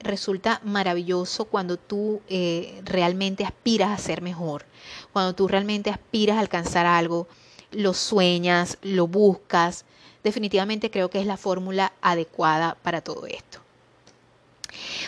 resulta 0.00 0.60
maravilloso 0.64 1.46
cuando 1.46 1.76
tú 1.76 2.20
eh, 2.28 2.80
realmente 2.84 3.44
aspiras 3.44 3.90
a 3.90 4.02
ser 4.02 4.22
mejor, 4.22 4.64
cuando 5.12 5.34
tú 5.34 5.48
realmente 5.48 5.90
aspiras 5.90 6.36
a 6.36 6.40
alcanzar 6.40 6.86
algo, 6.86 7.26
lo 7.72 7.94
sueñas, 7.94 8.78
lo 8.82 9.06
buscas. 9.08 9.84
Definitivamente 10.22 10.90
creo 10.90 11.10
que 11.10 11.20
es 11.20 11.26
la 11.26 11.36
fórmula 11.36 11.92
adecuada 12.00 12.76
para 12.82 13.00
todo 13.00 13.26
esto. 13.26 13.67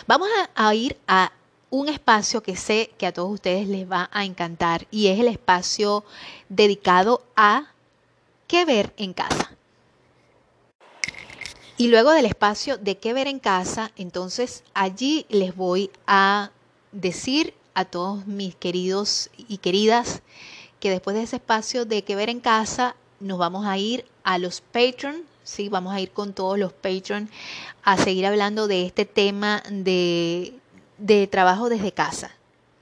Vamos 0.07 0.29
a 0.55 0.75
ir 0.75 0.97
a 1.07 1.31
un 1.69 1.87
espacio 1.87 2.43
que 2.43 2.55
sé 2.55 2.91
que 2.97 3.07
a 3.07 3.13
todos 3.13 3.31
ustedes 3.31 3.67
les 3.67 3.89
va 3.89 4.09
a 4.11 4.25
encantar 4.25 4.87
y 4.91 5.07
es 5.07 5.19
el 5.19 5.27
espacio 5.27 6.03
dedicado 6.49 7.23
a 7.35 7.71
qué 8.47 8.65
ver 8.65 8.93
en 8.97 9.13
casa. 9.13 9.51
Y 11.77 11.87
luego 11.87 12.11
del 12.11 12.25
espacio 12.25 12.77
de 12.77 12.97
qué 12.97 13.13
ver 13.13 13.27
en 13.27 13.39
casa, 13.39 13.91
entonces 13.95 14.63
allí 14.73 15.25
les 15.29 15.55
voy 15.55 15.89
a 16.05 16.51
decir 16.91 17.53
a 17.73 17.85
todos 17.85 18.27
mis 18.27 18.53
queridos 18.55 19.29
y 19.35 19.57
queridas 19.57 20.21
que 20.79 20.89
después 20.89 21.15
de 21.15 21.23
ese 21.23 21.37
espacio 21.37 21.85
de 21.85 22.03
que 22.03 22.15
ver 22.15 22.29
en 22.29 22.41
casa 22.41 22.95
nos 23.19 23.37
vamos 23.37 23.65
a 23.65 23.77
ir 23.77 24.05
a 24.23 24.37
los 24.37 24.61
Patreon, 24.61 25.23
sí, 25.43 25.69
vamos 25.69 25.93
a 25.93 25.99
ir 26.01 26.11
con 26.11 26.33
todos 26.33 26.57
los 26.57 26.73
Patreon 26.73 27.29
a 27.83 27.97
seguir 27.97 28.25
hablando 28.25 28.67
de 28.67 28.85
este 28.85 29.05
tema 29.05 29.63
de, 29.69 30.53
de 30.97 31.27
trabajo 31.27 31.69
desde 31.69 31.91
casa. 31.91 32.31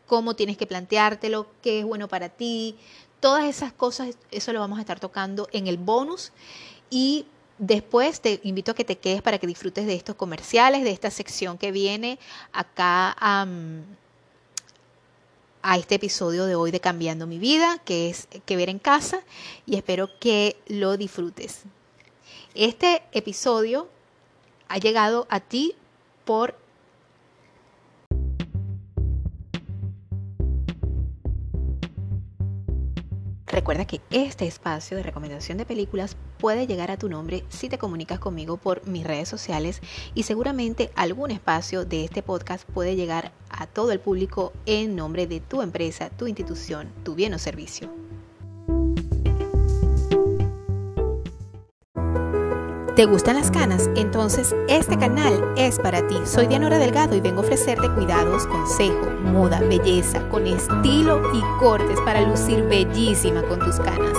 Cómo 0.08 0.36
tienes 0.36 0.58
que 0.58 0.68
planteártelo, 0.68 1.48
qué 1.62 1.80
es 1.80 1.86
bueno 1.86 2.08
para 2.08 2.30
ti, 2.30 2.76
todas 3.20 3.46
esas 3.46 3.72
cosas, 3.74 4.18
eso 4.32 4.54
lo 4.54 4.60
vamos 4.60 4.78
a 4.78 4.82
estar 4.82 5.00
tocando 5.00 5.48
en 5.52 5.68
el 5.68 5.78
bonus 5.78 6.32
y 6.90 7.26
Después 7.60 8.22
te 8.22 8.40
invito 8.44 8.72
a 8.72 8.74
que 8.74 8.86
te 8.86 8.98
quedes 8.98 9.22
para 9.22 9.38
que 9.38 9.46
disfrutes 9.46 9.86
de 9.86 9.94
estos 9.94 10.16
comerciales, 10.16 10.82
de 10.82 10.92
esta 10.92 11.12
sección 11.12 11.58
que 11.58 11.74
viene 11.74 12.18
acá 12.54 13.14
a 13.20 13.46
este 15.78 15.96
episodio 15.96 16.46
de 16.46 16.56
hoy 16.56 16.72
de 16.72 16.80
Cambiando 16.80 17.28
mi 17.28 17.38
vida, 17.38 17.78
que 17.84 18.10
es 18.10 18.30
que 18.46 18.56
ver 18.56 18.70
en 18.70 18.80
casa, 18.80 19.24
y 19.66 19.76
espero 19.76 20.08
que 20.22 20.56
lo 20.68 20.96
disfrutes. 20.96 21.64
Este 22.62 23.04
episodio 23.14 23.88
ha 24.68 24.80
llegado 24.80 25.28
a 25.30 25.40
ti 25.40 25.76
por 26.26 26.58
Recuerda 33.48 33.86
que 33.86 34.02
este 34.10 34.46
espacio 34.46 34.98
de 34.98 35.04
recomendación 35.04 35.58
de 35.58 35.66
películas 35.66 36.18
puede 36.38 36.68
llegar 36.68 36.92
a 36.92 36.98
tu 36.98 37.08
nombre 37.08 37.46
si 37.48 37.70
te 37.70 37.78
comunicas 37.78 38.20
conmigo 38.20 38.58
por 38.58 38.86
mis 38.86 39.08
redes 39.08 39.30
sociales 39.30 39.80
y 40.14 40.24
seguramente 40.24 40.92
algún 40.96 41.32
espacio 41.32 41.86
de 41.86 42.04
este 42.04 42.22
podcast 42.22 42.70
puede 42.70 42.98
llegar 42.98 43.32
a 43.50 43.68
todo 43.68 43.94
el 43.94 44.02
público 44.02 44.52
en 44.66 44.98
nombre 44.98 45.28
de 45.28 45.40
tu 45.40 45.62
empresa, 45.62 46.10
tu 46.10 46.28
institución, 46.28 46.92
tu 47.06 47.16
bien 47.16 47.34
o 47.34 47.40
servicio. 47.40 48.09
¿Te 53.00 53.06
gustan 53.06 53.38
las 53.38 53.50
canas? 53.50 53.90
Entonces 53.96 54.54
este 54.68 54.98
canal 54.98 55.54
es 55.56 55.80
para 55.80 56.06
ti. 56.06 56.18
Soy 56.26 56.48
Dianora 56.48 56.80
Delgado 56.80 57.16
y 57.16 57.22
vengo 57.22 57.40
a 57.40 57.46
ofrecerte 57.46 57.90
cuidados, 57.94 58.46
consejo, 58.48 59.10
moda, 59.24 59.62
belleza, 59.62 60.28
con 60.28 60.46
estilo 60.46 61.22
y 61.34 61.40
cortes 61.62 61.98
para 62.02 62.20
lucir 62.24 62.62
bellísima 62.64 63.42
con 63.44 63.60
tus 63.60 63.78
canas. 63.78 64.18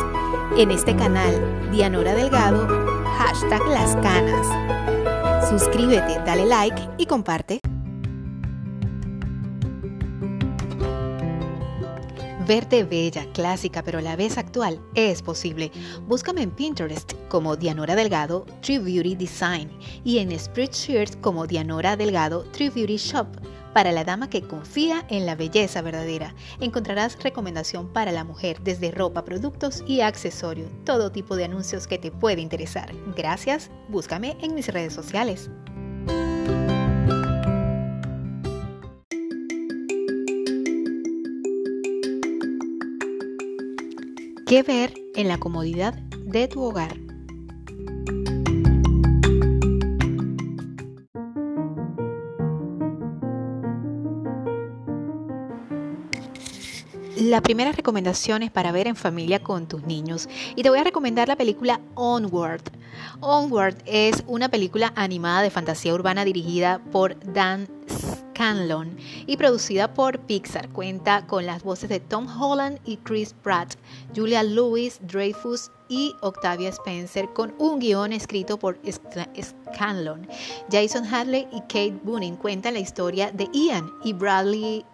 En 0.56 0.70
este 0.70 0.96
canal, 0.96 1.34
Dianora 1.70 2.14
Delgado, 2.14 2.66
hashtag 3.18 3.60
las 3.68 3.96
canas. 3.96 4.46
Suscríbete, 5.50 6.18
dale 6.24 6.46
like 6.46 6.80
y 6.96 7.04
comparte. 7.04 7.60
Verte 12.50 12.82
bella, 12.82 13.26
clásica, 13.32 13.80
pero 13.84 14.00
a 14.00 14.02
la 14.02 14.16
vez 14.16 14.36
actual 14.36 14.80
es 14.96 15.22
posible. 15.22 15.70
Búscame 16.08 16.42
en 16.42 16.50
Pinterest 16.50 17.12
como 17.28 17.54
Dianora 17.54 17.94
Delgado 17.94 18.44
True 18.60 18.80
Beauty 18.80 19.14
Design 19.14 19.70
y 20.02 20.18
en 20.18 20.36
Spreadshirt 20.36 21.20
como 21.20 21.46
Dianora 21.46 21.96
Delgado 21.96 22.42
True 22.50 22.70
Beauty 22.70 22.96
Shop. 22.96 23.28
Para 23.72 23.92
la 23.92 24.02
dama 24.02 24.28
que 24.28 24.42
confía 24.42 25.06
en 25.10 25.26
la 25.26 25.36
belleza 25.36 25.80
verdadera, 25.80 26.34
encontrarás 26.58 27.22
recomendación 27.22 27.92
para 27.92 28.10
la 28.10 28.24
mujer 28.24 28.60
desde 28.64 28.90
ropa, 28.90 29.24
productos 29.24 29.84
y 29.86 30.00
accesorios, 30.00 30.72
todo 30.84 31.12
tipo 31.12 31.36
de 31.36 31.44
anuncios 31.44 31.86
que 31.86 31.98
te 31.98 32.10
puede 32.10 32.40
interesar. 32.40 32.92
Gracias, 33.16 33.70
búscame 33.88 34.36
en 34.42 34.56
mis 34.56 34.66
redes 34.66 34.92
sociales. 34.92 35.50
¿Qué 44.50 44.64
ver 44.64 44.92
en 45.14 45.28
la 45.28 45.38
comodidad 45.38 45.94
de 45.94 46.48
tu 46.48 46.60
hogar? 46.60 46.96
La 57.16 57.40
primera 57.40 57.70
recomendación 57.70 58.42
es 58.42 58.50
para 58.50 58.72
ver 58.72 58.88
en 58.88 58.96
familia 58.96 59.40
con 59.40 59.68
tus 59.68 59.84
niños 59.84 60.28
y 60.56 60.64
te 60.64 60.68
voy 60.68 60.80
a 60.80 60.84
recomendar 60.84 61.28
la 61.28 61.36
película 61.36 61.80
Onward. 61.94 62.62
Onward 63.20 63.76
es 63.86 64.24
una 64.26 64.48
película 64.48 64.92
animada 64.96 65.42
de 65.42 65.50
fantasía 65.50 65.94
urbana 65.94 66.24
dirigida 66.24 66.80
por 66.90 67.16
Dan 67.20 67.68
Scanlon 68.40 68.96
y 69.26 69.36
producida 69.36 69.92
por 69.92 70.18
Pixar. 70.20 70.70
Cuenta 70.70 71.26
con 71.26 71.44
las 71.44 71.62
voces 71.62 71.90
de 71.90 72.00
Tom 72.00 72.26
Holland 72.26 72.78
y 72.86 72.96
Chris 72.96 73.34
Pratt, 73.42 73.74
Julia 74.16 74.42
Louis 74.42 74.98
Dreyfus 75.02 75.70
y 75.90 76.14
Octavia 76.22 76.70
Spencer 76.70 77.28
con 77.34 77.52
un 77.58 77.80
guion 77.80 78.14
escrito 78.14 78.58
por 78.58 78.78
Scanlon. 78.90 80.26
Jason 80.72 81.04
Hadley 81.04 81.48
y 81.52 81.60
Kate 81.62 82.00
Booning 82.02 82.36
cuentan 82.36 82.74
la 82.74 82.80
historia 82.80 83.30
de 83.30 83.46
Ian 83.52 83.90
y 84.04 84.14
Bradley 84.14 84.86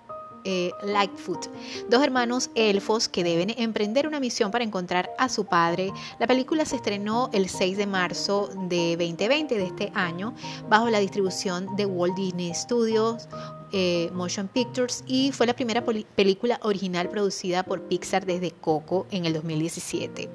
eh, 0.48 0.70
Lightfoot, 0.85 1.48
dos 1.90 2.02
hermanos 2.04 2.50
elfos 2.54 3.09
que 3.09 3.24
deben 3.24 3.50
emprender 3.59 4.06
una 4.06 4.20
misión 4.20 4.52
para 4.52 4.62
encontrar 4.62 5.11
a 5.18 5.28
su 5.28 5.44
padre. 5.44 5.92
La 6.20 6.28
película 6.28 6.64
se 6.64 6.76
estrenó 6.76 7.28
el 7.32 7.48
6 7.48 7.76
de 7.76 7.87
marzo 7.87 8.48
de 8.68 8.96
2020 8.96 9.59
de 9.59 9.64
este 9.64 9.92
año 9.94 10.35
bajo 10.68 10.88
la 10.88 11.00
distribución 11.00 11.74
de 11.74 11.87
Walt 11.87 12.14
Disney 12.14 12.54
Studios, 12.54 13.28
eh, 13.72 14.09
Motion 14.12 14.46
Pictures 14.46 15.02
y 15.09 15.32
fue 15.32 15.48
la 15.48 15.54
primera 15.54 15.85
película 15.85 16.61
original 16.62 17.09
producida 17.09 17.64
por 17.64 17.82
Pixar 17.82 18.24
desde 18.24 18.52
Coco 18.52 19.09
en 19.11 19.24
el 19.24 19.32
2017. 19.32 20.30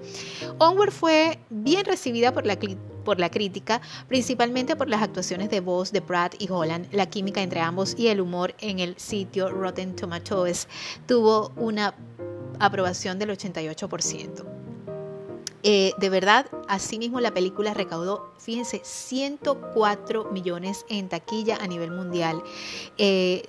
Onward 0.60 0.92
fue 0.92 1.40
bien 1.50 1.86
recibida 1.86 2.34
por 2.34 2.46
la, 2.46 2.58
por 3.04 3.20
la 3.20 3.30
crítica, 3.30 3.82
principalmente 4.08 4.76
por 4.76 4.90
las 4.90 5.02
actuaciones 5.02 5.50
de 5.50 5.60
voz 5.60 5.92
de 5.92 6.00
Brad 6.00 6.32
y 6.40 6.50
Holland, 6.50 6.88
la 6.92 7.08
química 7.08 7.42
entre 7.42 7.60
ambos 7.62 7.96
y 7.98 8.08
el 8.08 8.22
humor 8.22 8.56
en 8.60 8.80
el 8.80 8.98
sitio 8.98 9.50
Rotten 9.50 9.96
Tomatoes 9.96 10.68
tuvo 11.08 11.52
una 11.56 11.96
aprobación 12.60 13.20
del 13.20 13.30
88%. 13.32 14.46
Eh, 15.64 15.94
de 15.98 16.10
verdad, 16.10 16.48
asimismo 16.68 17.20
la 17.20 17.34
película 17.34 17.74
recaudó, 17.74 18.34
fíjense, 18.40 18.82
104 18.84 20.32
millones 20.32 20.86
en 20.90 21.08
taquilla 21.08 21.58
a 21.58 21.68
nivel 21.68 21.92
mundial. 21.92 22.42
Eh, 22.98 23.44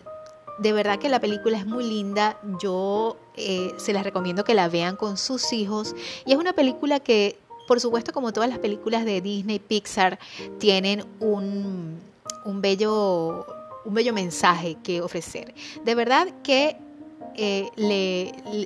de 0.59 0.73
verdad 0.73 0.99
que 0.99 1.09
la 1.09 1.21
película 1.21 1.57
es 1.57 1.67
muy 1.67 1.85
linda, 1.85 2.39
yo 2.61 3.17
eh, 3.37 3.73
se 3.79 3.95
las 3.95 4.05
recomiendo 4.05 4.45
que 4.45 4.55
la 4.55 4.69
vean 4.69 4.97
con 4.97 5.17
sus 5.17 5.53
hijos 5.55 5.95
y 6.27 6.33
es 6.33 6.39
una 6.39 6.53
película 6.53 7.01
que, 7.01 7.39
por 7.67 7.81
supuesto, 7.81 8.13
como 8.13 8.33
todas 8.33 8.49
las 8.49 8.59
películas 8.59 9.05
de 9.05 9.21
Disney, 9.21 9.59
Pixar, 9.59 10.19
tienen 10.59 11.05
un, 11.21 11.99
bello, 12.57 13.47
un 13.85 13.95
bello 13.95 14.13
mensaje 14.13 14.77
que 14.83 15.01
ofrecer. 15.01 15.55
De 15.85 15.95
verdad 15.95 16.29
que 16.43 16.77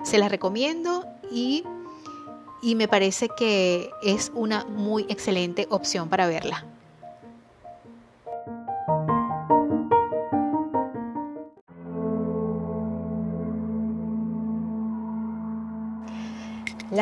se 0.05 0.19
las 0.19 0.31
recomiendo 0.31 1.05
y 1.31 1.65
y 2.63 2.75
me 2.75 2.89
parece 2.89 3.29
que 3.29 3.91
es 4.03 4.33
una 4.35 4.65
muy 4.65 5.07
excelente 5.09 5.67
opción 5.71 6.09
para 6.09 6.27
verla. 6.27 6.65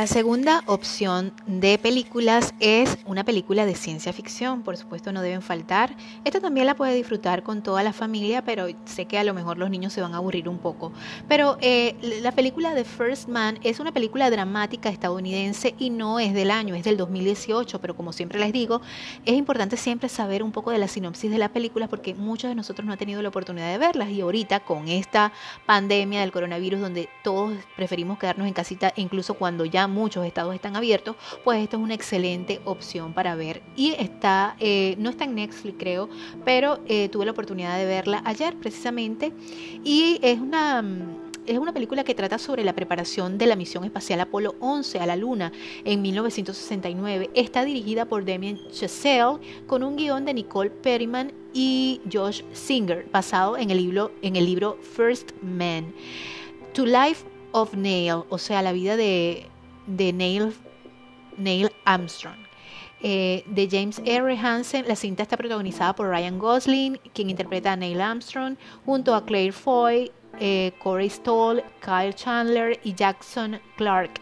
La 0.04 0.08
segunda 0.08 0.62
opción 0.66 1.32
de 1.46 1.78
películas 1.78 2.52
es 2.60 2.98
una 3.06 3.24
película 3.24 3.64
de 3.64 3.74
ciencia 3.74 4.12
ficción, 4.12 4.60
por 4.60 4.76
supuesto 4.76 5.12
no 5.12 5.22
deben 5.22 5.40
faltar. 5.40 5.96
Esta 6.26 6.40
también 6.40 6.66
la 6.66 6.76
puede 6.76 6.94
disfrutar 6.94 7.42
con 7.42 7.62
toda 7.62 7.82
la 7.82 7.94
familia, 7.94 8.44
pero 8.44 8.66
sé 8.84 9.06
que 9.06 9.16
a 9.16 9.24
lo 9.24 9.32
mejor 9.32 9.56
los 9.56 9.70
niños 9.70 9.94
se 9.94 10.02
van 10.02 10.12
a 10.12 10.18
aburrir 10.18 10.46
un 10.46 10.58
poco. 10.58 10.92
Pero 11.26 11.56
eh, 11.62 11.96
la 12.20 12.32
película 12.32 12.74
The 12.74 12.84
First 12.84 13.30
Man 13.30 13.58
es 13.62 13.80
una 13.80 13.92
película 13.92 14.28
dramática 14.28 14.90
estadounidense 14.90 15.74
y 15.78 15.88
no 15.88 16.20
es 16.20 16.34
del 16.34 16.50
año, 16.50 16.74
es 16.74 16.84
del 16.84 16.98
2018, 16.98 17.80
pero 17.80 17.96
como 17.96 18.12
siempre 18.12 18.38
les 18.38 18.52
digo, 18.52 18.82
es 19.24 19.32
importante 19.32 19.78
siempre 19.78 20.10
saber 20.10 20.42
un 20.42 20.52
poco 20.52 20.70
de 20.70 20.76
la 20.76 20.86
sinopsis 20.86 21.30
de 21.30 21.38
la 21.38 21.48
película 21.48 21.88
porque 21.88 22.12
muchos 22.12 22.50
de 22.50 22.54
nosotros 22.54 22.84
no 22.84 22.92
han 22.92 22.98
tenido 22.98 23.22
la 23.22 23.30
oportunidad 23.30 23.72
de 23.72 23.78
verlas 23.78 24.10
y 24.10 24.20
ahorita 24.20 24.60
con 24.60 24.88
esta 24.88 25.32
pandemia 25.64 26.20
del 26.20 26.30
coronavirus 26.30 26.82
donde 26.82 27.08
todos 27.22 27.56
preferimos 27.74 28.18
quedarnos 28.18 28.46
en 28.46 28.52
casita 28.52 28.92
incluso 28.96 29.32
cuando 29.32 29.64
ya 29.64 29.88
muchos 29.94 30.26
estados 30.26 30.54
están 30.54 30.76
abiertos, 30.76 31.16
pues 31.44 31.62
esto 31.62 31.76
es 31.76 31.82
una 31.82 31.94
excelente 31.94 32.60
opción 32.64 33.14
para 33.14 33.34
ver. 33.34 33.62
Y 33.76 33.92
está, 33.92 34.56
eh, 34.60 34.96
no 34.98 35.10
está 35.10 35.24
en 35.24 35.34
Netflix 35.36 35.76
creo, 35.78 36.08
pero 36.44 36.80
eh, 36.86 37.08
tuve 37.08 37.24
la 37.24 37.32
oportunidad 37.32 37.78
de 37.78 37.86
verla 37.86 38.22
ayer 38.24 38.56
precisamente 38.56 39.32
y 39.84 40.18
es 40.22 40.40
una 40.40 40.82
mm, 40.82 41.24
es 41.46 41.58
una 41.58 41.74
película 41.74 42.04
que 42.04 42.14
trata 42.14 42.38
sobre 42.38 42.64
la 42.64 42.72
preparación 42.72 43.36
de 43.36 43.46
la 43.46 43.56
misión 43.56 43.84
espacial 43.84 44.20
Apolo 44.20 44.54
11 44.60 44.98
a 44.98 45.06
la 45.06 45.14
Luna 45.14 45.52
en 45.84 46.00
1969. 46.00 47.30
Está 47.34 47.64
dirigida 47.64 48.06
por 48.06 48.24
Damien 48.24 48.58
Chazelle 48.70 49.38
con 49.66 49.82
un 49.82 49.96
guion 49.96 50.24
de 50.24 50.32
Nicole 50.32 50.70
Perryman 50.70 51.32
y 51.52 52.00
Josh 52.10 52.42
Singer, 52.52 53.06
basado 53.12 53.58
en 53.58 53.70
el 53.70 53.76
libro, 53.76 54.12
en 54.22 54.36
el 54.36 54.46
libro 54.46 54.78
First 54.80 55.32
Man. 55.42 55.92
To 56.72 56.86
Life 56.86 57.24
of 57.52 57.74
Neil, 57.74 58.22
o 58.30 58.38
sea, 58.38 58.62
la 58.62 58.72
vida 58.72 58.96
de, 58.96 59.46
de 59.86 60.12
Neil, 60.12 60.54
Neil 61.36 61.70
Armstrong. 61.84 62.44
Eh, 63.06 63.44
de 63.46 63.68
James 63.70 64.00
R. 64.06 64.34
Hansen. 64.38 64.88
La 64.88 64.96
cinta 64.96 65.22
está 65.22 65.36
protagonizada 65.36 65.94
por 65.94 66.08
Ryan 66.08 66.38
Gosling, 66.38 66.98
quien 67.12 67.28
interpreta 67.28 67.72
a 67.72 67.76
Neil 67.76 68.00
Armstrong, 68.00 68.56
junto 68.86 69.14
a 69.14 69.26
Claire 69.26 69.52
Foy, 69.52 70.10
eh, 70.40 70.72
Corey 70.78 71.10
Stoll, 71.10 71.62
Kyle 71.80 72.14
Chandler 72.14 72.80
y 72.82 72.94
Jackson 72.94 73.60
Clark. 73.76 74.12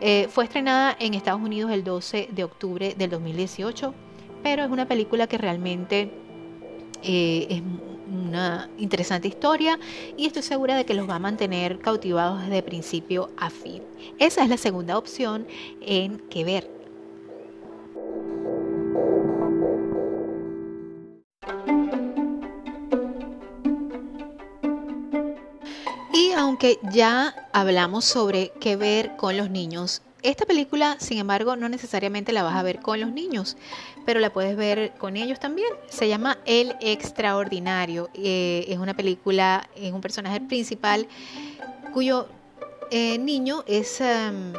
Eh, 0.00 0.26
fue 0.30 0.44
estrenada 0.44 0.96
en 0.98 1.14
Estados 1.14 1.40
Unidos 1.40 1.70
el 1.70 1.84
12 1.84 2.28
de 2.32 2.42
octubre 2.42 2.94
del 2.98 3.10
2018, 3.10 3.94
pero 4.42 4.64
es 4.64 4.70
una 4.70 4.88
película 4.88 5.28
que 5.28 5.38
realmente 5.38 6.10
es 7.02 7.62
una 8.12 8.68
interesante 8.78 9.28
historia 9.28 9.78
y 10.16 10.26
estoy 10.26 10.42
segura 10.42 10.76
de 10.76 10.84
que 10.84 10.94
los 10.94 11.08
va 11.08 11.16
a 11.16 11.18
mantener 11.18 11.78
cautivados 11.78 12.42
desde 12.42 12.62
principio 12.62 13.30
a 13.36 13.50
fin. 13.50 13.82
Esa 14.18 14.42
es 14.42 14.48
la 14.48 14.56
segunda 14.56 14.98
opción 14.98 15.46
en 15.80 16.18
que 16.28 16.44
ver. 16.44 16.70
Y 26.12 26.32
aunque 26.32 26.78
ya 26.92 27.34
hablamos 27.52 28.04
sobre 28.04 28.52
qué 28.60 28.76
ver 28.76 29.16
con 29.16 29.36
los 29.36 29.50
niños, 29.50 30.02
esta 30.24 30.46
película, 30.46 30.96
sin 30.98 31.18
embargo, 31.18 31.54
no 31.54 31.68
necesariamente 31.68 32.32
la 32.32 32.42
vas 32.42 32.56
a 32.56 32.62
ver 32.62 32.80
con 32.80 32.98
los 32.98 33.12
niños, 33.12 33.56
pero 34.06 34.20
la 34.20 34.32
puedes 34.32 34.56
ver 34.56 34.92
con 34.98 35.16
ellos 35.16 35.38
también. 35.38 35.68
Se 35.88 36.08
llama 36.08 36.38
El 36.46 36.74
Extraordinario. 36.80 38.08
Eh, 38.14 38.64
es 38.68 38.78
una 38.78 38.94
película, 38.94 39.68
es 39.76 39.92
un 39.92 40.00
personaje 40.00 40.40
principal 40.40 41.06
cuyo 41.92 42.26
eh, 42.90 43.18
niño 43.18 43.64
es... 43.66 44.00
Em, 44.00 44.54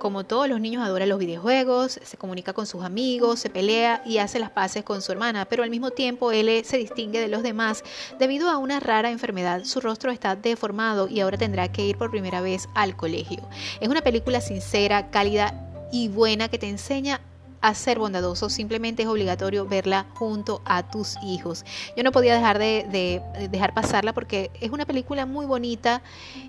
como 0.00 0.24
todos 0.24 0.48
los 0.48 0.60
niños 0.60 0.82
adora 0.82 1.06
los 1.06 1.18
videojuegos, 1.18 2.00
se 2.02 2.16
comunica 2.16 2.54
con 2.54 2.66
sus 2.66 2.82
amigos, 2.82 3.38
se 3.38 3.50
pelea 3.50 4.02
y 4.06 4.16
hace 4.18 4.40
las 4.40 4.50
paces 4.50 4.82
con 4.82 5.02
su 5.02 5.12
hermana, 5.12 5.44
pero 5.44 5.62
al 5.62 5.70
mismo 5.70 5.90
tiempo 5.90 6.32
él 6.32 6.64
se 6.64 6.78
distingue 6.78 7.20
de 7.20 7.28
los 7.28 7.42
demás 7.42 7.84
debido 8.18 8.48
a 8.48 8.56
una 8.56 8.80
rara 8.80 9.10
enfermedad. 9.10 9.62
Su 9.64 9.80
rostro 9.80 10.10
está 10.10 10.34
deformado 10.34 11.06
y 11.06 11.20
ahora 11.20 11.36
tendrá 11.36 11.70
que 11.70 11.84
ir 11.84 11.98
por 11.98 12.10
primera 12.10 12.40
vez 12.40 12.66
al 12.74 12.96
colegio. 12.96 13.46
Es 13.80 13.88
una 13.88 14.00
película 14.00 14.40
sincera, 14.40 15.10
cálida 15.10 15.54
y 15.92 16.08
buena 16.08 16.48
que 16.48 16.58
te 16.58 16.68
enseña 16.68 17.20
a 17.60 17.74
ser 17.74 17.98
bondadoso, 17.98 18.48
simplemente 18.48 19.02
es 19.02 19.08
obligatorio 19.08 19.66
verla 19.66 20.06
junto 20.14 20.62
a 20.64 20.88
tus 20.90 21.16
hijos. 21.22 21.64
Yo 21.96 22.02
no 22.02 22.12
podía 22.12 22.34
dejar 22.34 22.58
de, 22.58 23.22
dejar 23.50 23.74
pasarla 23.74 24.12
porque 24.12 24.50
es 24.60 24.70
una 24.70 24.86
película 24.86 25.26
muy 25.26 25.46
bonita 25.46 26.02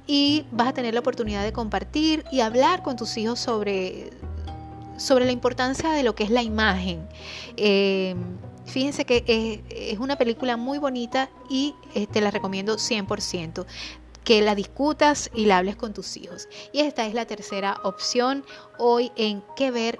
y 0.07 0.45
vas 0.51 0.69
a 0.69 0.73
tener 0.73 0.93
la 0.93 1.01
oportunidad 1.01 1.43
de 1.43 1.51
compartir 1.53 2.23
y 2.31 2.41
hablar 2.41 2.83
con 2.83 2.95
tus 2.95 3.17
hijos 3.17 3.39
sobre, 3.39 4.11
sobre 4.97 5.25
la 5.25 5.31
importancia 5.31 5.91
de 5.91 6.03
lo 6.03 6.15
que 6.15 6.23
es 6.23 6.29
la 6.29 6.43
imagen. 6.43 7.07
Eh, 7.57 8.15
fíjense 8.65 9.05
que 9.05 9.63
es, 9.69 9.99
una 9.99 10.17
película 10.17 10.55
muy 10.55 10.77
bonita 10.77 11.29
y 11.49 11.75
eh, 11.93 12.07
te 12.07 12.21
la 12.21 12.31
recomiendo 12.31 12.77
100% 12.77 13.65
que 14.23 14.41
la 14.41 14.55
discutas 14.55 15.31
y 15.33 15.45
la 15.45 15.57
hables 15.57 15.75
con 15.75 15.93
tus 15.93 16.15
hijos. 16.15 16.47
Y 16.71 16.81
esta 16.81 17.07
es 17.07 17.13
la 17.13 17.25
tercera 17.25 17.79
opción 17.83 18.45
hoy 18.77 19.11
en 19.15 19.43
qué 19.55 19.71
ver 19.71 19.99